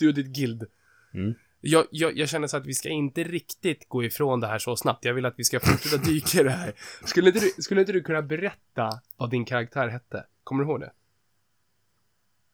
du 0.00 0.08
och 0.08 0.14
ditt 0.14 0.36
guild. 0.36 0.66
Mm. 1.14 1.34
Jag, 1.60 1.86
jag, 1.90 2.18
jag 2.18 2.28
känner 2.28 2.46
så 2.46 2.56
att 2.56 2.66
vi 2.66 2.74
ska 2.74 2.88
inte 2.88 3.24
riktigt 3.24 3.88
gå 3.88 4.04
ifrån 4.04 4.40
det 4.40 4.46
här 4.46 4.58
så 4.58 4.76
snabbt. 4.76 5.04
Jag 5.04 5.14
vill 5.14 5.26
att 5.26 5.34
vi 5.36 5.44
ska 5.44 5.60
fortsätta 5.60 5.96
dyka 6.04 6.40
i 6.40 6.42
det 6.42 6.50
här. 6.50 6.72
Skulle 7.04 7.28
inte, 7.28 7.40
du, 7.40 7.62
skulle 7.62 7.80
inte 7.80 7.92
du 7.92 8.02
kunna 8.02 8.22
berätta 8.22 8.90
vad 9.16 9.30
din 9.30 9.44
karaktär 9.44 9.88
hette? 9.88 10.26
Kommer 10.44 10.64
du 10.64 10.70
ihåg 10.70 10.80
det? 10.80 10.92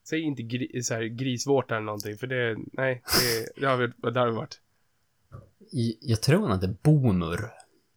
Säg 0.09 0.21
inte 0.21 0.43
gri, 0.43 0.83
så 0.83 0.93
här, 0.93 1.03
grisvårta 1.03 1.75
eller 1.75 1.85
någonting, 1.85 2.17
för 2.17 2.27
det, 2.27 2.57
nej, 2.73 3.01
det, 3.05 3.61
det 3.61 3.67
har 3.67 3.77
vi, 3.77 4.11
det 4.11 4.19
har 4.19 4.27
vi 4.27 4.35
varit. 4.35 4.61
Jag 6.01 6.21
tror 6.21 6.41
han 6.41 6.51
hade 6.51 6.67
Bomur. 6.67 7.39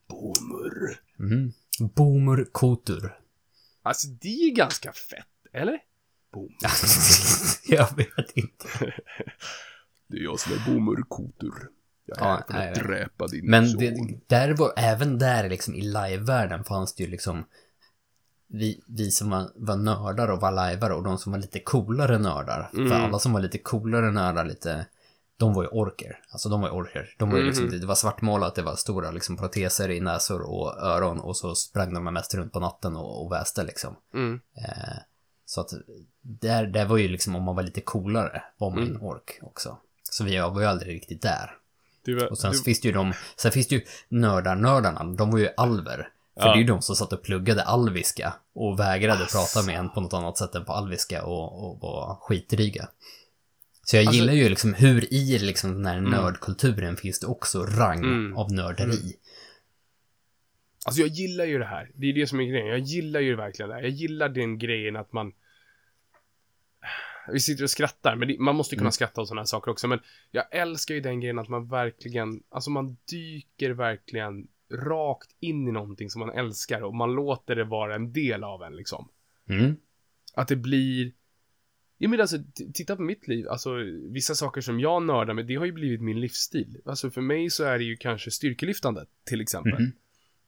Bomur. 0.08 1.00
Mm. 1.18 1.52
Bomur 1.94 2.44
Kotur. 2.52 3.18
Alltså, 3.82 4.08
det 4.08 4.28
är 4.28 4.48
ju 4.48 4.50
ganska 4.50 4.92
fett, 4.92 5.26
eller? 5.52 5.78
Bom. 6.32 6.48
jag 7.66 7.96
vet 7.96 8.30
inte. 8.36 8.68
Det 10.08 10.16
är 10.16 10.22
jag 10.22 10.40
som 10.40 10.52
är 10.52 10.62
Bomur 10.66 11.02
Kotur. 11.08 11.54
Jag 12.06 12.18
är 12.20 12.24
Ja, 12.24 12.42
för 12.46 12.54
nej, 12.54 12.68
att 12.68 12.74
dräpa 12.78 13.26
din 13.26 13.46
Men 13.50 13.68
son. 13.68 13.78
det, 13.78 13.94
där 14.26 14.54
var, 14.54 14.72
även 14.76 15.18
där 15.18 15.48
liksom 15.48 15.74
i 15.74 15.80
livevärlden 15.82 16.64
fanns 16.64 16.94
det 16.94 17.02
ju 17.04 17.10
liksom 17.10 17.44
vi, 18.48 18.80
vi 18.86 19.10
som 19.10 19.30
var, 19.30 19.50
var 19.54 19.76
nördar 19.76 20.28
och 20.28 20.40
var 20.40 20.52
lajvare 20.52 20.94
och 20.94 21.02
de 21.02 21.18
som 21.18 21.32
var 21.32 21.38
lite 21.38 21.60
coolare 21.60 22.18
nördar. 22.18 22.68
För 22.72 22.80
Mm. 22.80 22.92
alla 23.04 23.18
som 23.18 23.32
var 23.32 23.40
lite 23.40 23.58
coolare 23.58 24.10
nördar 24.10 24.44
lite, 24.44 24.86
de 25.36 25.54
var 25.54 25.62
ju 25.62 25.68
orker. 25.68 26.18
Alltså 26.30 26.48
de 26.48 26.60
var 26.60 26.68
ju 26.68 26.74
orker. 26.74 27.14
De 27.18 27.30
var 27.30 27.38
ju 27.38 27.44
liksom, 27.44 27.64
Mhm. 27.64 27.80
det 27.80 27.86
var 27.86 27.94
svartmålat, 27.94 28.54
det 28.54 28.62
var 28.62 28.76
stora 28.76 29.10
liksom 29.10 29.36
proteser 29.36 29.90
i 29.90 30.00
näsor 30.00 30.42
och 30.42 30.82
öron 30.82 31.20
och 31.20 31.36
så 31.36 31.54
sprang 31.54 31.94
de 31.94 32.04
mest 32.04 32.34
runt 32.34 32.52
på 32.52 32.60
natten 32.60 32.96
och, 32.96 33.24
och 33.24 33.32
väste 33.32 33.62
liksom. 33.64 33.96
Mm. 34.14 34.40
Eh, 34.56 34.96
så 35.50 35.60
att 35.60 35.70
där, 36.22 36.66
där 36.66 36.84
var 36.84 36.96
ju 36.96 37.08
liksom, 37.08 37.36
om 37.36 37.42
man 37.42 37.56
var 37.56 37.62
lite 37.62 37.80
coolare, 37.80 38.42
var 38.58 38.70
man 38.70 38.78
Mm. 38.82 38.94
en 38.96 39.02
ork 39.02 39.38
också. 39.42 39.78
Så 40.02 40.24
vi 40.24 40.38
var 40.38 40.60
ju 40.60 40.66
aldrig 40.66 40.94
riktigt 40.94 41.22
där. 41.22 41.56
Var- 42.06 42.30
Och 42.30 42.38
sen 42.38 42.52
du, 42.52 42.58
finns 42.58 42.80
det 42.80 42.88
ju 42.88 42.94
de, 42.94 43.12
sen 43.36 43.52
finns 43.52 43.68
det 43.68 43.74
ju 43.74 43.82
nördar-nördarna, 44.08 45.04
de 45.16 45.30
var 45.30 45.38
ju 45.38 45.48
alver. 45.56 45.96
För 46.34 46.46
Ja. 46.46 46.52
det 46.52 46.58
är 46.58 46.60
ju 46.60 46.64
de 46.64 46.82
som 46.82 46.96
satt 46.96 47.12
och 47.12 47.22
pluggade 47.22 47.62
alviska 47.62 48.34
och 48.52 48.78
vägrade 48.80 49.26
prata 49.32 49.62
med 49.66 49.78
en 49.78 49.88
på 49.90 50.00
något 50.00 50.12
annat 50.14 50.38
sätt 50.38 50.54
än 50.54 50.64
på 50.64 50.72
alviska 50.72 51.24
och, 51.24 51.64
och 51.70 51.80
var 51.80 52.16
skitdryga. 52.20 52.88
Så 53.84 53.96
jag 53.96 54.06
Alltså- 54.06 54.20
gillar 54.20 54.32
ju 54.32 54.48
liksom 54.48 54.74
hur 54.74 55.14
i 55.14 55.38
liksom 55.38 55.72
den 55.74 55.86
här 55.86 55.98
Mm. 55.98 56.10
nördkulturen 56.10 56.96
finns 56.96 57.20
det 57.20 57.26
också 57.26 57.62
rang 57.66 57.98
Mm. 57.98 58.36
av 58.36 58.52
nörderi. 58.52 59.16
Alltså 60.86 61.00
jag 61.00 61.08
gillar 61.10 61.44
ju 61.44 61.58
det 61.58 61.64
här. 61.64 61.90
Det 61.94 62.06
är 62.06 62.12
det 62.12 62.26
som 62.26 62.40
är 62.40 62.44
grejen. 62.44 62.66
Jag 62.66 62.78
gillar 62.78 63.20
ju 63.20 63.36
verkligen 63.36 63.68
det 63.68 63.74
här. 63.74 63.82
Jag 63.82 63.90
gillar 63.90 64.28
den 64.28 64.58
grejen 64.58 64.96
att 64.96 65.12
man... 65.12 65.32
Vi 67.32 67.40
sitter 67.40 67.64
och 67.64 67.70
skrattar, 67.70 68.16
men 68.16 68.28
det, 68.28 68.38
man 68.38 68.56
måste 68.56 68.74
kunna 68.76 68.82
Mm. 68.86 68.92
skratta 68.92 69.20
åt 69.20 69.28
sådana 69.28 69.40
här 69.40 69.46
saker 69.46 69.70
också. 69.70 69.88
Men 69.88 70.00
jag 70.30 70.44
älskar 70.54 70.94
ju 70.94 71.00
den 71.00 71.20
grejen 71.20 71.38
att 71.38 71.48
man 71.48 71.68
verkligen, 71.68 72.42
alltså 72.48 72.70
man 72.70 72.96
dyker 73.10 73.70
verkligen 73.70 74.46
rakt 74.72 75.30
in 75.40 75.68
i 75.68 75.72
någonting 75.72 76.10
som 76.10 76.20
man 76.20 76.30
älskar 76.30 76.82
och 76.82 76.94
man 76.94 77.12
låter 77.14 77.56
det 77.56 77.64
vara 77.64 77.94
en 77.94 78.12
del 78.12 78.44
av 78.44 78.62
en 78.62 78.76
liksom. 78.76 79.08
Mm. 79.48 79.76
Att 80.34 80.48
det 80.48 80.56
blir... 80.56 81.12
Jag 81.98 82.10
menar 82.10 82.22
alltså, 82.22 82.38
titta 82.74 82.96
på 82.96 83.02
mitt 83.02 83.28
liv. 83.28 83.48
Alltså, 83.48 83.74
vissa 84.10 84.34
saker 84.34 84.60
som 84.60 84.80
jag 84.80 85.02
nördar 85.02 85.34
med, 85.34 85.46
det 85.46 85.54
har 85.54 85.64
ju 85.66 85.72
blivit 85.72 86.00
min 86.00 86.20
livsstil. 86.20 86.80
Alltså 86.84 87.10
för 87.10 87.20
mig 87.20 87.50
så 87.50 87.64
är 87.64 87.78
det 87.78 87.84
ju 87.84 87.96
kanske 87.96 88.30
styrkelyftande, 88.30 89.06
till 89.24 89.40
exempel. 89.40 89.72
Mhm. 89.80 89.92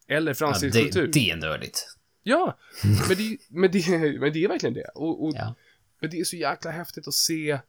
Eller 0.07 0.31
Ja, 0.31 0.35
fransk 0.35 0.61
det, 0.61 0.71
kultur. 0.83 1.09
det 1.13 1.29
är 1.29 1.35
nördigt. 1.35 1.87
Ja, 2.23 2.57
men 2.83 3.17
det, 3.17 3.37
men, 3.49 3.71
det, 3.71 4.19
men 4.19 4.33
det 4.33 4.43
är 4.43 4.47
verkligen 4.47 4.73
det. 4.73 4.87
Och, 4.95 5.25
och 5.25 5.33
Ja. 5.35 5.55
Men 6.03 6.11
det 6.11 6.19
är 6.19 6.23
så 6.23 6.35
jäkla 6.35 6.71
häftigt 6.71 7.07
att 7.07 7.13
se. 7.13 7.59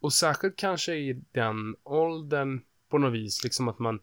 Och 0.00 0.12
särskilt 0.12 0.56
kanske 0.56 0.94
i 0.94 1.20
den 1.32 1.76
åldern 1.84 2.60
på 2.88 2.98
något 2.98 3.12
vis, 3.12 3.44
liksom 3.44 3.68
att 3.68 3.78
man 3.78 3.94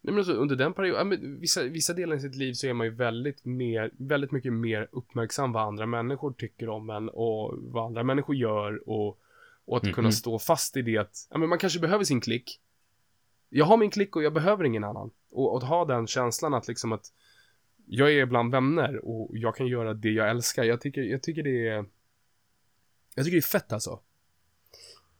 Nej, 0.00 0.12
men 0.12 0.18
alltså, 0.18 0.32
under 0.32 0.56
den 0.56 0.72
perioden, 0.72 1.10
ja, 1.10 1.18
vissa, 1.40 1.62
vissa 1.62 1.92
delar 1.92 2.16
i 2.16 2.20
sitt 2.20 2.34
liv 2.34 2.52
så 2.52 2.66
är 2.66 2.72
man 2.72 2.86
ju 2.86 2.94
väldigt, 2.94 3.44
mer, 3.44 3.90
väldigt 3.96 4.32
mycket 4.32 4.52
mer 4.52 4.88
uppmärksam 4.92 5.52
vad 5.52 5.62
andra 5.62 5.86
människor 5.86 6.32
tycker 6.32 6.68
om 6.68 6.90
en 6.90 7.08
och 7.08 7.54
vad 7.58 7.86
andra 7.86 8.02
människor 8.02 8.36
gör 8.36 8.88
och, 8.88 9.18
och 9.64 9.76
att 9.76 9.92
kunna 9.92 10.08
Mhm. 10.08 10.12
stå 10.12 10.38
fast 10.38 10.76
i 10.76 10.82
det 10.82 10.98
att 10.98 11.28
ja, 11.30 11.38
men 11.38 11.48
man 11.48 11.58
kanske 11.58 11.80
behöver 11.80 12.04
sin 12.04 12.20
klick. 12.20 12.60
Jag 13.48 13.64
har 13.64 13.76
min 13.76 13.90
klick 13.90 14.16
och 14.16 14.22
jag 14.22 14.32
behöver 14.32 14.64
ingen 14.64 14.84
annan. 14.84 15.10
Och 15.30 15.56
att 15.56 15.68
ha 15.68 15.84
den 15.84 16.06
känslan 16.06 16.54
att 16.54 16.68
liksom 16.68 16.92
att 16.92 17.12
jag 17.86 18.12
är 18.12 18.26
bland 18.26 18.52
vänner 18.52 19.04
och 19.04 19.30
jag 19.38 19.56
kan 19.56 19.66
göra 19.66 19.94
det 19.94 20.10
jag 20.10 20.30
älskar. 20.30 20.64
Jag 20.64 20.80
tycker, 20.80 21.02
jag 21.02 21.22
tycker 21.22 21.42
det 21.42 21.68
är 21.68 21.84
jag 23.14 23.24
tycker 23.24 23.36
det 23.36 23.40
är 23.40 23.42
fett 23.42 23.72
alltså. 23.72 24.00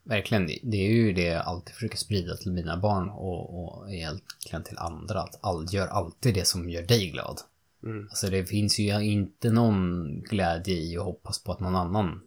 Verkligen, 0.05 0.47
det- 0.47 0.77
är 0.77 0.91
ju 0.93 1.13
det 1.13 1.25
jag 1.25 1.47
alltid 1.47 1.75
försöker 1.75 1.97
sprida 1.97 2.37
till 2.37 2.53
mina 2.53 2.77
barn 2.77 3.09
och, 3.11 3.65
och 3.65 3.93
egentligen 3.93 4.63
till 4.65 4.79
andra. 4.79 5.21
Att 5.23 5.39
all, 5.43 5.67
gör 5.75 5.87
alltid 5.89 6.35
det 6.35 6.45
som 6.45 6.71
gör 6.71 6.83
dig 6.83 7.11
glad. 7.11 7.41
Mm. 7.83 8.09
Alltså 8.11 8.31
det 8.31 8.45
finns 8.45 8.79
ju 8.79 9.01
inte 9.05 9.51
någon 9.51 10.07
glädje 10.21 10.75
i 10.75 10.97
att 10.99 11.05
hoppas 11.05 11.43
på 11.45 11.53
att 11.53 11.61
någon 11.61 11.77
annan 11.77 12.23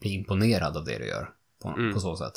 blir 0.00 0.10
imponerad 0.12 0.76
av 0.76 0.84
det 0.84 0.98
du 0.98 1.06
gör. 1.08 1.30
På, 1.62 1.68
Mm. 1.68 1.94
på 1.94 2.00
så 2.00 2.16
sätt. 2.16 2.32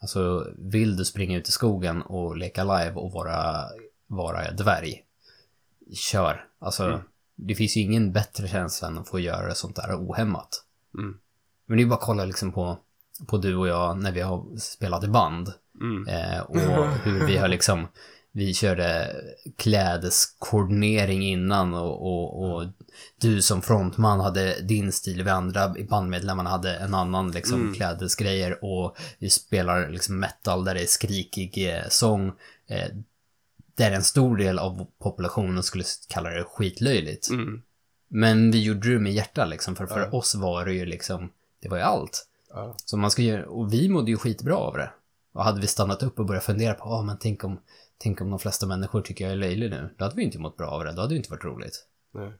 Alltså, 0.00 0.52
vill 0.58 0.96
du 0.96 1.04
springa 1.04 1.38
ut 1.38 1.48
i 1.48 1.52
skogen 1.52 2.02
och 2.02 2.36
leka 2.36 2.64
live 2.64 2.92
och 2.94 3.12
vara, 3.12 3.64
vara 4.06 4.50
dvärg? 4.50 5.04
Kör. 5.94 6.48
Alltså, 6.58 6.84
Mm. 6.84 7.00
det 7.34 7.54
finns 7.54 7.76
ju 7.76 7.80
ingen 7.80 8.12
bättre 8.12 8.48
känsla 8.48 8.88
än 8.88 8.98
att 8.98 9.08
få 9.08 9.18
göra 9.20 9.54
sånt 9.54 9.76
där 9.76 9.96
ohämmat. 10.08 10.64
Mm. 10.98 11.18
Men 11.66 11.76
det 11.76 11.82
är 11.82 11.86
bara 11.86 11.94
att 11.94 12.00
kolla 12.00 12.24
liksom 12.24 12.52
på, 12.52 12.78
på 13.26 13.38
du 13.38 13.56
och 13.56 13.68
jag 13.68 13.98
när 13.98 14.12
vi 14.12 14.20
har 14.20 14.56
spelat 14.56 15.04
i 15.04 15.08
band. 15.08 15.52
Mm. 15.80 16.08
Eh, 16.08 16.40
och 16.40 16.88
hur 17.04 17.26
vi 17.26 17.36
har 17.36 17.48
liksom, 17.48 17.88
vi 18.32 18.54
körde 18.54 19.16
klädeskoordinering 19.56 21.22
innan 21.22 21.74
och, 21.74 22.02
och, 22.02 22.44
och 22.44 22.66
du 23.20 23.42
som 23.42 23.62
frontman 23.62 24.20
hade 24.20 24.60
din 24.60 24.92
stil, 24.92 25.24
vi 25.24 25.30
andra 25.30 25.74
bandmedlemmarna 25.88 26.50
hade 26.50 26.76
en 26.76 26.94
annan 26.94 27.30
liksom 27.30 27.60
Mm. 27.60 27.74
klädesgrejer 27.74 28.64
och 28.64 28.96
vi 29.18 29.30
spelar 29.30 29.88
liksom 29.88 30.18
metal 30.20 30.64
där 30.64 30.74
det 30.74 30.82
är 30.82 30.86
skrikig 30.86 31.74
eh, 31.74 31.88
sång. 31.88 32.32
Eh, 32.66 32.88
där 33.74 33.90
en 33.92 34.04
stor 34.04 34.36
del 34.36 34.58
av 34.58 34.86
populationen 34.98 35.62
skulle 35.62 35.84
kalla 36.08 36.30
det 36.30 36.44
skitlöjligt. 36.44 37.30
Mm. 37.30 37.62
Men 38.14 38.50
vi 38.50 38.62
gjorde 38.62 38.92
det 38.92 38.98
med 38.98 39.12
hjärta 39.12 39.44
liksom, 39.44 39.76
för 39.76 39.86
för 39.86 40.00
Ja. 40.00 40.10
oss 40.18 40.34
var 40.34 40.64
det 40.64 40.72
ju 40.72 40.86
liksom, 40.86 41.32
det 41.60 41.68
var 41.68 41.76
ju 41.76 41.82
allt. 41.82 42.28
Ja. 42.48 42.74
Så 42.76 42.96
man 42.96 43.10
ska 43.10 43.22
göra, 43.22 43.46
och 43.46 43.72
vi 43.72 43.88
mådde 43.88 44.10
ju 44.10 44.16
skitbra 44.16 44.56
av 44.56 44.76
det. 44.76 44.90
Och 45.32 45.44
hade 45.44 45.60
vi 45.60 45.66
stannat 45.66 46.02
upp 46.02 46.18
och 46.18 46.26
börjat 46.26 46.44
fundera 46.44 46.74
på, 46.74 46.84
ja 46.84 47.02
men 47.02 47.18
tänk 47.18 47.44
om, 47.44 47.60
tänk 47.98 48.20
om 48.20 48.30
de 48.30 48.38
flesta 48.38 48.66
människor 48.66 49.02
tycker 49.02 49.24
jag 49.24 49.32
är 49.32 49.36
löjlig 49.36 49.70
nu. 49.70 49.94
Då 49.98 50.04
hade 50.04 50.16
vi 50.16 50.22
inte 50.22 50.38
mått 50.38 50.56
bra 50.56 50.70
av 50.70 50.84
det, 50.84 50.92
då 50.92 51.00
hade 51.00 51.14
det 51.14 51.16
inte 51.16 51.30
varit 51.30 51.44
roligt. 51.44 51.86
Nej. 52.14 52.32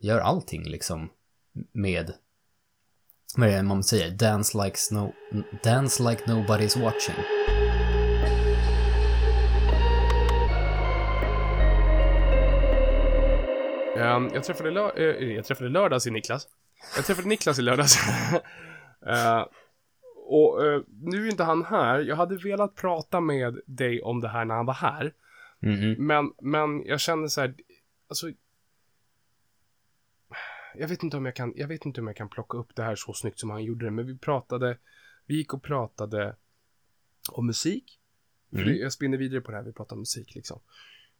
Gör 0.00 0.18
allting 0.20 0.64
liksom 0.64 1.10
med, 1.72 2.12
vad 3.36 3.48
är 3.48 3.56
det 3.56 3.62
man 3.62 3.84
säger? 3.84 4.10
Dance 4.10 4.64
like, 4.64 4.76
snow, 4.76 5.12
dance 5.64 6.10
like 6.10 6.24
nobody's 6.24 6.82
watching. 6.82 7.24
Ehm, 13.98 14.30
jag, 14.34 14.44
träffade 14.44 14.70
lö- 14.70 14.96
eh, 14.96 15.32
jag 15.32 15.44
träffade 15.44 15.70
lördags 15.70 16.06
i 16.06 16.10
Niklas. 16.10 16.48
Jag 16.96 17.04
träffade 17.04 17.28
Niklas 17.28 17.58
i 17.58 17.62
lördags. 17.62 17.96
Eh, 19.06 19.46
och 20.26 20.66
eh, 20.66 20.80
nu 21.02 21.26
är 21.26 21.30
inte 21.30 21.44
han 21.44 21.64
här. 21.64 21.98
Jag 22.00 22.16
hade 22.16 22.36
velat 22.36 22.74
prata 22.74 23.20
med 23.20 23.60
dig 23.66 24.02
om 24.02 24.20
det 24.20 24.28
här 24.28 24.44
när 24.44 24.54
han 24.54 24.66
var 24.66 24.74
här. 24.74 25.12
Mhm. 25.58 26.06
Men, 26.06 26.32
men 26.42 26.86
jag 26.86 27.00
kände 27.00 27.28
så 27.28 27.40
här, 27.40 27.54
alltså. 28.08 28.30
Jag 30.74 30.88
vet 30.88 31.02
inte 31.02 31.16
om 31.16 31.24
jag 31.26 31.34
kan, 31.36 31.52
jag 31.56 31.68
vet 31.68 31.84
inte 31.86 32.00
om 32.00 32.06
jag 32.06 32.16
kan 32.16 32.28
plocka 32.28 32.56
upp 32.58 32.74
det 32.76 32.82
här 32.82 32.94
så 32.96 33.12
snyggt 33.12 33.38
som 33.40 33.50
han 33.50 33.64
gjorde 33.64 33.84
det, 33.84 33.90
men 33.90 34.06
vi 34.06 34.18
pratade, 34.18 34.78
vi 35.26 35.36
gick 35.36 35.54
och 35.54 35.62
pratade 35.62 36.36
om 37.32 37.46
musik. 37.46 38.00
För 38.50 38.56
Mm. 38.56 38.68
det, 38.68 38.74
jag 38.78 38.92
spinner 38.92 39.18
vidare 39.18 39.40
på 39.40 39.50
det 39.50 39.56
här, 39.56 39.64
vi 39.64 39.72
pratar 39.72 39.96
om 39.96 40.00
musik 40.00 40.34
liksom. 40.34 40.60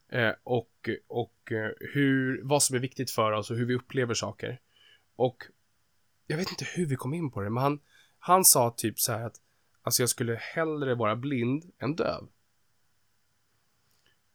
Eh, 0.08 0.32
och 0.42 0.88
och 1.06 1.52
eh, 1.52 1.70
hur, 1.80 2.40
vad 2.42 2.62
som 2.62 2.76
är 2.76 2.80
viktigt 2.80 3.10
för 3.10 3.32
oss 3.32 3.50
och 3.50 3.56
hur 3.56 3.66
vi 3.66 3.74
upplever 3.74 4.14
saker. 4.14 4.60
Och 5.16 5.44
jag 6.26 6.36
vet 6.36 6.50
inte 6.50 6.64
hur 6.64 6.86
vi 6.86 6.96
kom 6.96 7.14
in 7.14 7.30
på 7.30 7.40
det, 7.40 7.50
men 7.50 7.62
han, 7.62 7.80
han 8.18 8.44
sa 8.44 8.74
typ 8.76 9.00
så 9.00 9.12
här 9.12 9.26
att 9.26 9.36
alltså 9.82 10.02
jag 10.02 10.08
skulle 10.10 10.34
hellre 10.34 10.94
vara 10.94 11.16
blind 11.16 11.72
än 11.78 11.96
döv. 11.96 12.28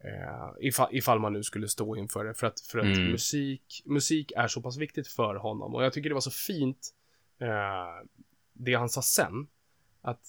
Eh, 0.04 0.52
ifall, 0.68 0.96
ifall 0.96 1.20
man 1.20 1.34
nu 1.34 1.44
skulle 1.44 1.68
stå 1.68 1.96
inför 1.96 2.26
det. 2.26 2.34
För 2.34 2.48
att, 2.48 2.60
för 2.60 2.80
att 2.80 2.86
Mm. 2.98 3.12
musik, 3.12 3.84
musik 3.86 4.32
är 4.36 4.48
så 4.48 4.62
pass 4.62 4.78
viktigt 4.78 5.08
för 5.08 5.36
honom. 5.36 5.76
Och 5.76 5.84
jag 5.84 5.94
tycker 5.94 6.10
det 6.10 6.14
var 6.14 6.22
så 6.22 6.32
fint, 6.32 6.94
eh, 7.40 8.08
det 8.54 8.74
han 8.74 8.90
sa 8.90 9.02
sen. 9.02 9.48
Att, 10.02 10.22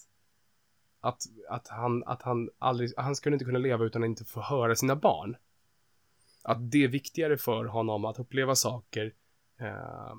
att, 1.05 1.23
att, 1.49 1.69
han, 1.69 2.05
att 2.07 2.23
han 2.23 2.51
aldrig, 2.59 2.91
han 2.97 3.17
skulle 3.17 3.35
inte 3.35 3.45
kunna 3.45 3.59
leva 3.59 3.85
utan 3.85 4.03
att 4.03 4.07
inte 4.07 4.25
få 4.25 4.41
höra 4.41 4.75
sina 4.75 4.97
barn. 4.97 5.37
Att 6.43 6.71
det 6.71 6.85
är 6.85 6.89
viktigare 6.89 7.37
för 7.39 7.65
honom 7.65 8.05
att 8.05 8.19
uppleva 8.19 8.55
saker 8.55 9.13
eh, 9.61 10.15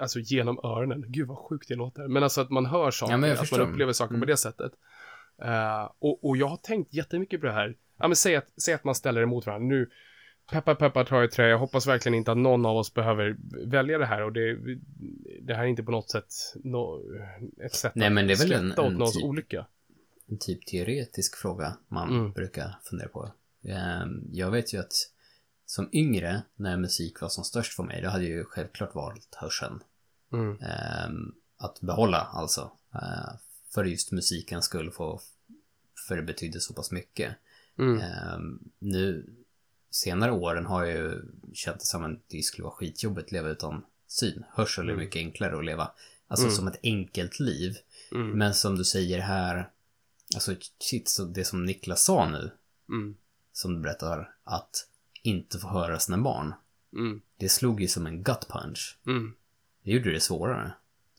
alltså 0.00 0.18
genom 0.18 0.58
öronen. 0.64 1.04
Gud 1.08 1.28
vad 1.28 1.38
sjukt 1.38 1.68
det 1.68 1.74
låter. 1.74 2.08
Men 2.08 2.22
alltså 2.22 2.40
att 2.40 2.50
man 2.50 2.66
hör 2.66 2.90
saker, 2.90 3.26
Ja, 3.26 3.32
att 3.42 3.52
man 3.52 3.60
upplever 3.60 3.92
saker 3.92 4.10
Mm. 4.14 4.20
på 4.20 4.26
det 4.26 4.36
sättet. 4.36 4.72
Eh, 5.42 5.90
och, 5.98 6.24
och 6.28 6.36
jag 6.36 6.46
har 6.46 6.56
tänkt 6.56 6.94
jättemycket 6.94 7.40
på 7.40 7.46
det 7.46 7.52
här. 7.52 7.76
Ja, 7.98 8.08
men 8.08 8.16
säg, 8.16 8.36
att, 8.36 8.52
säg 8.62 8.74
att 8.74 8.84
man 8.84 8.94
ställer 8.94 9.22
emot 9.22 9.46
varandra. 9.46 9.68
Nu, 9.68 9.90
peppar 10.50 10.74
peppar 10.74 11.04
tar 11.04 11.22
i 11.24 11.28
trä. 11.28 11.48
Jag 11.48 11.58
hoppas 11.58 11.86
verkligen 11.86 12.14
inte 12.14 12.32
att 12.32 12.38
någon 12.38 12.66
av 12.66 12.76
oss 12.76 12.94
behöver 12.94 13.36
välja 13.66 13.98
det 13.98 14.06
här. 14.06 14.22
Och 14.22 14.32
det, 14.32 14.58
det 15.42 15.54
här 15.54 15.62
är 15.62 15.66
inte 15.66 15.82
på 15.82 15.90
något 15.90 16.10
sätt 16.10 16.26
no, 16.64 17.02
ett 17.64 17.74
sätt 17.74 17.92
Nej, 17.94 18.10
men 18.10 18.26
det 18.26 18.32
är 18.32 18.48
väl 18.48 18.52
en- 18.52 18.70
åt 18.70 18.76
någons 18.92 19.14
typ- 19.14 19.24
olycka. 19.24 19.66
En 20.30 20.38
typ 20.38 20.66
teoretisk 20.66 21.36
fråga 21.36 21.76
man 21.88 22.08
Mm. 22.10 22.32
brukar 22.32 22.78
fundera 22.84 23.08
på. 23.08 23.32
Ehm, 23.64 24.24
Jag 24.32 24.50
vet 24.50 24.72
ju 24.74 24.78
att 24.80 24.92
som 25.66 25.88
yngre, 25.92 26.42
när 26.56 26.76
musik 26.76 27.20
var 27.20 27.28
som 27.28 27.44
störst 27.44 27.72
för 27.76 27.82
mig, 27.82 28.02
då 28.02 28.08
hade 28.08 28.24
jag 28.24 28.32
ju 28.38 28.44
självklart 28.44 28.94
valt 28.94 29.34
hörseln. 29.34 29.82
Mm. 30.32 30.58
Ehm, 30.60 31.34
Att 31.56 31.80
behålla 31.80 32.18
alltså. 32.18 32.70
eh, 32.94 33.32
För 33.74 33.84
just 33.84 34.12
musikens 34.12 34.64
skull, 34.64 34.90
för, 34.90 35.20
för 36.08 36.16
det 36.16 36.22
betydde 36.22 36.60
så 36.60 36.74
pass 36.74 36.90
mycket. 36.90 37.34
Mm. 37.78 38.00
Ehm, 38.00 38.58
Nu 38.78 39.34
senare 39.90 40.30
åren 40.32 40.66
har 40.66 40.84
jag 40.84 40.94
ju 40.96 41.22
känt 41.54 41.80
det 41.80 41.86
som 41.86 42.04
att 42.04 42.18
det 42.28 42.42
skulle 42.42 42.64
vara 42.64 42.74
skitjobbigt 42.74 43.26
att 43.26 43.32
leva 43.32 43.48
utan 43.48 43.84
syn. 44.06 44.44
Hörsel 44.52 44.84
är 44.88 44.92
Mm. 44.92 45.04
mycket 45.04 45.16
enklare 45.20 45.58
att 45.58 45.64
leva. 45.64 45.90
Alltså 46.28 46.46
Mm. 46.46 46.56
som 46.56 46.66
ett 46.68 46.80
enkelt 46.82 47.40
liv. 47.40 47.76
Mm. 48.12 48.30
Men 48.30 48.54
som 48.54 48.76
du 48.76 48.84
säger 48.84 49.20
här, 49.20 49.70
alltså 50.34 50.54
shit, 50.78 51.08
så 51.08 51.24
det 51.24 51.44
som 51.44 51.64
Niklas 51.64 52.04
sa 52.04 52.28
nu, 52.28 52.50
Mm. 52.88 53.16
som 53.52 53.74
du 53.74 53.80
berättar, 53.80 54.34
att 54.44 54.88
inte 55.22 55.58
få 55.58 55.68
höra 55.68 55.98
sina 55.98 56.18
barn. 56.18 56.54
Mm. 56.92 57.20
Det 57.36 57.48
slog 57.48 57.80
ju 57.80 57.88
som 57.88 58.06
en 58.06 58.22
gut 58.22 58.48
punch. 58.48 58.98
Mm. 59.06 59.34
Det 59.82 59.90
gjorde 59.90 60.12
det 60.12 60.20
svårare. 60.20 60.72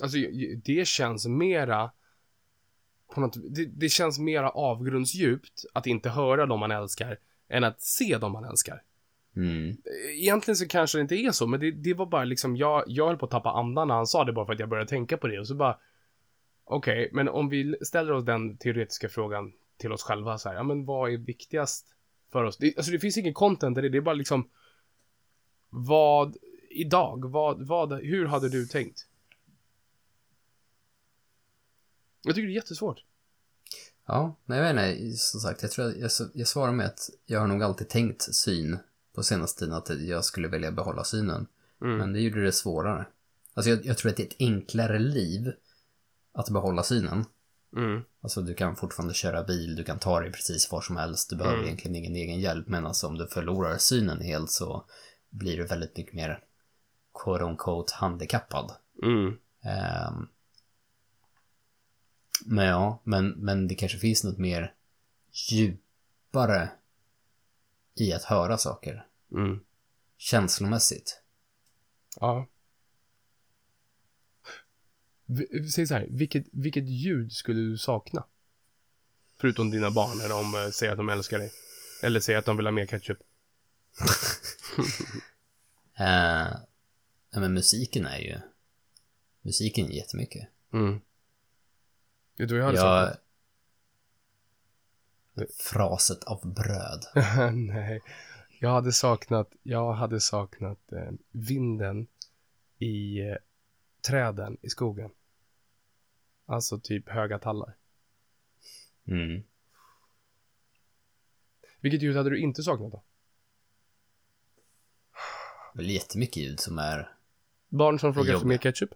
Alltså, 0.03 0.17
det 0.63 0.87
känns 0.87 1.27
mera... 1.27 1.91
På 3.13 3.21
något, 3.21 3.37
det, 3.49 3.65
det 3.65 3.89
känns 3.89 4.19
mera 4.19 4.49
avgrundsdjupt 4.49 5.65
att 5.73 5.87
inte 5.87 6.09
höra 6.09 6.45
dem 6.45 6.59
man 6.59 6.71
älskar 6.71 7.17
än 7.49 7.63
att 7.63 7.81
se 7.81 8.17
dem 8.17 8.31
man 8.31 8.43
älskar. 8.43 8.83
Mm. 9.35 9.77
Egentligen 10.13 10.55
så 10.55 10.67
kanske 10.67 10.97
det 10.97 11.01
inte 11.01 11.15
är 11.15 11.31
så, 11.31 11.47
men 11.47 11.59
det, 11.59 11.71
det 11.71 11.93
var 11.93 12.05
bara 12.05 12.23
liksom, 12.23 12.55
jag, 12.57 12.83
jag 12.87 13.07
höll 13.07 13.17
på 13.17 13.25
att 13.25 13.31
tappa 13.31 13.49
andan 13.51 13.87
när 13.87 13.95
han 13.95 14.07
sa 14.07 14.23
det 14.23 14.33
bara 14.33 14.45
för 14.45 14.53
att 14.53 14.59
jag 14.59 14.69
började 14.69 14.89
tänka 14.89 15.17
på 15.17 15.27
det 15.27 15.39
och 15.39 15.47
så 15.47 15.55
bara, 15.55 15.77
okej, 16.63 17.09
men 17.13 17.29
om 17.29 17.49
vi 17.49 17.75
ställer 17.81 18.11
oss 18.11 18.25
den 18.25 18.57
teoretiska 18.57 19.09
frågan 19.09 19.53
till 19.77 19.91
oss 19.91 20.03
själva 20.03 20.37
så 20.37 20.49
här, 20.49 20.55
ja 20.55 20.63
men 20.63 20.85
vad 20.85 21.13
är 21.13 21.17
viktigast 21.17 21.87
för 22.31 22.43
oss? 22.43 22.57
Det, 22.57 22.77
alltså 22.77 22.91
det 22.91 22.99
finns 22.99 23.17
ingen 23.17 23.33
content 23.33 23.77
i 23.77 23.81
det, 23.81 23.89
det 23.89 23.97
är 23.97 24.01
bara 24.01 24.15
liksom, 24.15 24.49
vad, 25.69 26.37
idag, 26.69 27.31
vad, 27.31 27.67
vad, 27.67 27.93
hur 27.93 28.25
hade 28.25 28.49
du 28.49 28.65
tänkt? 28.65 29.07
Jag 32.21 32.35
tycker 32.35 32.47
det 32.47 32.53
är 32.53 32.55
jättesvårt. 32.55 33.03
Ja, 34.05 34.35
men 34.45 34.57
jag 34.57 34.73
vet 34.73 34.99
inte, 34.99 35.17
som 35.17 35.39
sagt, 35.39 35.61
jag 35.61 35.71
tror 35.71 35.87
att 35.87 35.97
jag, 35.97 36.11
jag 36.33 36.47
svarar 36.47 36.71
med 36.71 36.85
att 36.85 37.09
jag 37.25 37.39
har 37.39 37.47
nog 37.47 37.63
alltid 37.63 37.89
tänkt 37.89 38.35
syn 38.35 38.77
på 39.13 39.23
senaste 39.23 39.59
tiden, 39.59 39.75
att 39.75 40.01
jag 40.01 40.25
skulle 40.25 40.47
välja 40.47 40.71
behålla 40.71 41.03
synen. 41.03 41.47
Mm. 41.81 41.97
Men 41.97 42.13
det 42.13 42.19
gjorde 42.19 42.43
det 42.43 42.51
svårare. 42.51 43.05
Alltså 43.53 43.69
jag, 43.69 43.85
jag 43.85 43.97
tror 43.97 44.09
att 44.09 44.17
det 44.17 44.23
är 44.23 44.27
ett 44.27 44.35
enklare 44.39 44.99
liv 44.99 45.51
att 46.33 46.49
behålla 46.49 46.83
synen. 46.83 47.25
Mm. 47.75 48.01
Alltså 48.21 48.41
du 48.41 48.53
kan 48.53 48.75
fortfarande 48.75 49.13
köra 49.13 49.43
bil, 49.43 49.75
du 49.75 49.83
kan 49.83 49.99
ta 49.99 50.19
dig 50.19 50.31
precis 50.31 50.71
var 50.71 50.81
som 50.81 50.97
helst, 50.97 51.29
du 51.29 51.35
behöver 51.35 51.57
Mm. 51.57 51.65
egentligen 51.67 51.95
ingen 51.95 52.15
egen 52.15 52.39
hjälp. 52.39 52.67
Men 52.67 52.85
alltså 52.85 53.07
om 53.07 53.17
du 53.17 53.27
förlorar 53.27 53.77
synen 53.77 54.21
helt 54.21 54.51
så 54.51 54.85
blir 55.29 55.57
du 55.57 55.65
väldigt 55.65 55.97
mycket 55.97 56.13
mer 56.13 56.43
quote 57.23 57.43
on 57.43 57.57
quote 57.57 57.93
handikappad. 57.95 58.71
Mm. 59.03 59.37
Ehm, 59.63 60.27
men 62.45 62.65
ja, 62.65 63.01
men, 63.03 63.29
men 63.29 63.67
det 63.67 63.75
kanske 63.75 63.97
finns 63.97 64.23
något 64.23 64.37
mer 64.37 64.73
djupare 65.51 66.69
i 67.95 68.13
att 68.13 68.23
höra 68.23 68.57
saker. 68.57 69.07
Mm. 69.31 69.59
Känslomässigt. 70.17 71.21
Ja. 72.19 72.47
Vi- 75.31 75.69
Säg 75.71 75.87
så 75.87 75.93
här, 75.93 76.07
vilket, 76.09 76.45
vilket 76.51 76.83
ljud 76.87 77.31
skulle 77.31 77.59
du 77.61 77.77
sakna? 77.77 78.23
Förutom 79.37 79.71
dina 79.71 79.91
barn 79.91 80.17
när 80.17 80.29
de 80.29 80.55
eh, 80.65 80.71
säger 80.71 80.91
att 80.91 80.97
de 80.97 81.09
älskar 81.09 81.39
dig. 81.39 81.51
Eller 82.03 82.19
säger 82.19 82.39
att 82.39 82.45
de 82.45 82.57
vill 82.57 82.65
ha 82.65 82.71
mer 82.71 82.85
ketchup. 82.85 83.19
Uh, 83.19 83.25
ja, 87.31 87.39
men 87.39 87.53
musiken 87.53 88.05
är 88.05 88.17
ju... 88.19 88.39
Musiken 89.41 89.85
är 89.85 89.91
jättemycket. 89.91 90.47
Mm. 90.73 91.01
Vet 92.37 92.49
du 92.49 92.59
vad 92.59 92.59
jag 92.59 92.65
hade 92.65 92.77
Jag... 92.77 93.07
saknat? 93.07 93.21
Fraset 95.59 96.23
av 96.23 96.53
bröd. 96.53 97.05
Nej. 97.53 98.01
Jag 98.59 98.69
hade 98.69 98.91
saknat, 98.91 99.49
jag 99.63 99.93
hade 99.93 100.21
saknat 100.21 100.91
eh, 100.91 101.11
vinden 101.31 102.07
i 102.77 103.19
eh, 103.19 103.35
träden 104.01 104.57
i 104.61 104.69
skogen. 104.69 105.11
Alltså 106.51 106.79
typ 106.79 107.09
höga 107.09 107.39
tallar. 107.39 107.75
Mm. 109.07 109.43
Vilket 111.79 112.01
ljud 112.01 112.15
hade 112.17 112.29
du 112.29 112.39
inte 112.39 112.63
saknat 112.63 112.91
då? 112.91 113.03
Väl 115.73 115.89
jättemycket 115.89 116.37
ljud 116.37 116.59
som 116.59 116.79
är... 116.79 117.15
Barn 117.69 117.99
som 117.99 118.13
frågar 118.13 118.33
efter 118.33 118.47
mer 118.47 118.57
ketchup? 118.57 118.89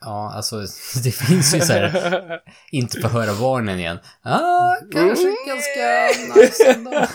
Ja, 0.00 0.32
alltså 0.32 0.56
det 1.04 1.10
finns 1.10 1.54
ju 1.54 1.60
så 1.60 1.72
här... 1.72 2.42
inte 2.70 3.00
få 3.00 3.08
höra 3.08 3.40
barnen 3.40 3.78
igen. 3.78 3.98
Ah, 4.22 4.76
kanske 4.92 5.24
Mm. 5.24 5.36
ganska 5.46 6.40
nice 6.40 6.72
ändå. 6.72 7.06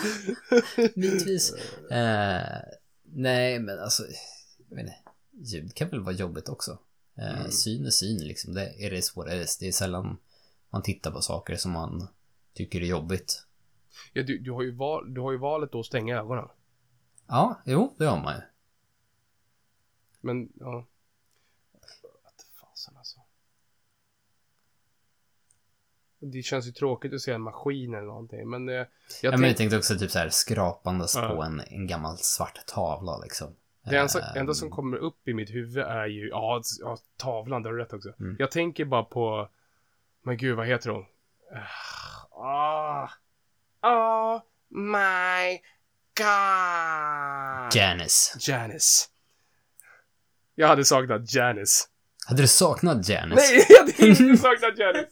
Bitvis. 1.00 1.52
Eh, 1.90 2.62
nej, 3.02 3.58
men 3.58 3.78
alltså... 3.80 4.02
Jag 4.68 4.76
vet 4.76 4.86
inte. 4.86 4.96
Ljud 5.32 5.74
kan 5.74 5.88
väl 5.88 6.00
vara 6.00 6.14
jobbigt 6.14 6.48
också. 6.48 6.78
Eh, 7.20 7.38
Mm. 7.40 7.50
Syn 7.50 7.86
är 7.86 7.90
syn 7.90 8.18
liksom. 8.24 8.54
Det 8.54 8.84
är 8.86 8.90
det 8.90 8.96
is. 8.98 9.58
Det 9.58 9.68
är 9.68 9.72
sällan 9.72 10.18
man 10.70 10.82
tittar 10.82 11.10
på 11.10 11.20
saker 11.20 11.56
som 11.56 11.72
man 11.72 12.08
tycker 12.54 12.80
är 12.80 12.86
jobbit. 12.86 13.46
Ja, 14.12 14.22
du, 14.22 14.38
du, 14.38 14.50
har 14.52 14.62
ju 14.62 14.76
val, 14.76 15.14
du 15.14 15.20
har 15.20 15.32
ju 15.32 15.38
valet 15.38 15.72
då 15.72 15.80
att 15.80 15.86
stänga 15.86 16.18
ögonen. 16.18 16.48
Ja, 17.26 17.62
jo, 17.66 17.94
det 17.98 18.04
har 18.06 18.22
man 18.22 18.34
ju. 18.34 18.40
Men, 20.20 20.52
ja. 20.60 20.86
Att 22.24 22.46
fasen 22.60 22.96
alltså. 22.96 23.20
Det 26.18 26.42
känns 26.42 26.66
ju 26.66 26.72
tråkigt 26.72 27.12
att 27.14 27.20
se 27.20 27.32
en 27.32 27.40
maskin 27.40 27.94
eller 27.94 28.06
någonting, 28.06 28.50
men 28.50 28.68
eh, 28.68 28.74
jag, 28.74 28.86
Ja, 29.22 29.30
men 29.30 29.40
tänk, 29.40 29.50
jag 29.50 29.56
tänkte 29.56 29.76
också 29.78 29.98
typ 29.98 30.10
så 30.10 30.18
här 30.18 30.28
skrapandes 30.28 31.14
Ja. 31.14 31.28
på 31.28 31.42
en, 31.42 31.60
en 31.60 31.86
gammal 31.86 32.18
svart 32.18 32.66
tavla 32.66 33.18
liksom. 33.18 33.56
Det 33.90 33.98
enda, 33.98 34.30
Ehm, 34.30 34.40
enda 34.40 34.54
som 34.54 34.70
kommer 34.70 34.96
upp 34.96 35.28
i 35.28 35.34
mitt 35.34 35.50
huvud 35.50 35.84
är 35.84 36.06
ju, 36.06 36.28
ja, 36.28 36.62
ja 36.80 36.98
tavlan, 37.16 37.62
det 37.62 37.68
har 37.68 37.74
du 37.74 37.80
rätt 37.82 37.92
också. 37.92 38.12
Mm. 38.20 38.36
Jag 38.38 38.50
tänker 38.50 38.84
bara 38.84 39.04
på, 39.04 39.48
men 40.22 40.36
gud, 40.36 40.56
vad 40.56 40.66
heter 40.66 40.90
hon? 40.90 41.04
Ah, 42.30 43.08
oh 43.82 44.40
my 44.68 45.58
god. 46.16 47.74
Janice. 47.74 48.36
Janice. 48.40 49.08
Jag 50.54 50.68
hade 50.68 50.84
saknat 50.84 51.34
Janice. 51.34 51.86
Hade 52.26 52.42
du 52.42 52.48
saknat 52.48 53.08
Janice? 53.08 53.36
Nej, 53.36 53.66
jag 53.68 53.78
hade 53.78 54.06
inte 54.06 54.42
saknat 54.42 54.78
Janice. 54.78 55.08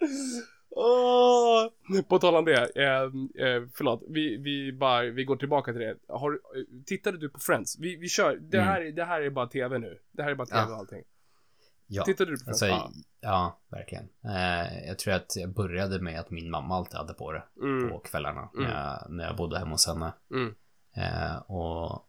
Åh! 0.78 2.02
På 2.08 2.18
tal 2.18 2.34
om 2.36 2.44
det, 2.44 2.70
eh, 2.76 3.02
eh, 3.46 3.62
förlåt, 3.74 4.02
vi, 4.08 4.36
vi, 4.36 4.72
bara, 4.72 5.02
vi 5.02 5.24
går 5.24 5.36
tillbaka 5.36 5.72
till 5.72 5.80
det. 5.80 5.96
Har, 6.08 6.32
eh, 6.32 6.38
tittade 6.86 7.18
du 7.18 7.28
på 7.28 7.38
Friends? 7.38 7.78
Vi, 7.78 7.96
vi 7.96 8.08
kör, 8.08 8.36
det 8.36 8.60
här, 8.60 8.80
det 8.84 9.04
här 9.04 9.20
är 9.20 9.30
bara 9.30 9.46
tv 9.46 9.78
nu. 9.78 9.98
Det 10.12 10.22
här 10.22 10.30
är 10.30 10.34
bara 10.34 10.46
tv 10.46 10.60
Ja. 10.60 10.72
och 10.72 10.78
allting. 10.78 11.02
Ja. 11.86 12.04
Tittade 12.04 12.30
du 12.30 12.36
på 12.38 12.44
Friends? 12.44 12.62
Alltså, 12.62 12.66
ja. 12.66 12.90
ja, 13.20 13.60
verkligen. 13.70 14.08
Eh, 14.24 14.86
jag 14.88 14.98
tror 14.98 15.14
att 15.14 15.36
jag 15.36 15.54
började 15.54 16.00
med 16.00 16.20
att 16.20 16.30
min 16.30 16.50
mamma 16.50 16.76
alltid 16.76 16.96
hade 16.96 17.14
på 17.14 17.32
det 17.32 17.42
Mm, 17.62 17.88
på 17.90 17.98
kvällarna 17.98 18.48
Mm. 18.54 18.68
när, 18.70 18.84
jag, 18.84 19.10
när 19.10 19.24
jag 19.26 19.36
bodde 19.36 19.58
hemma 19.58 19.70
hos 19.70 19.86
henne. 19.86 20.12
mm, 20.30 20.54
Eh, 20.98 21.36
och 21.36 22.05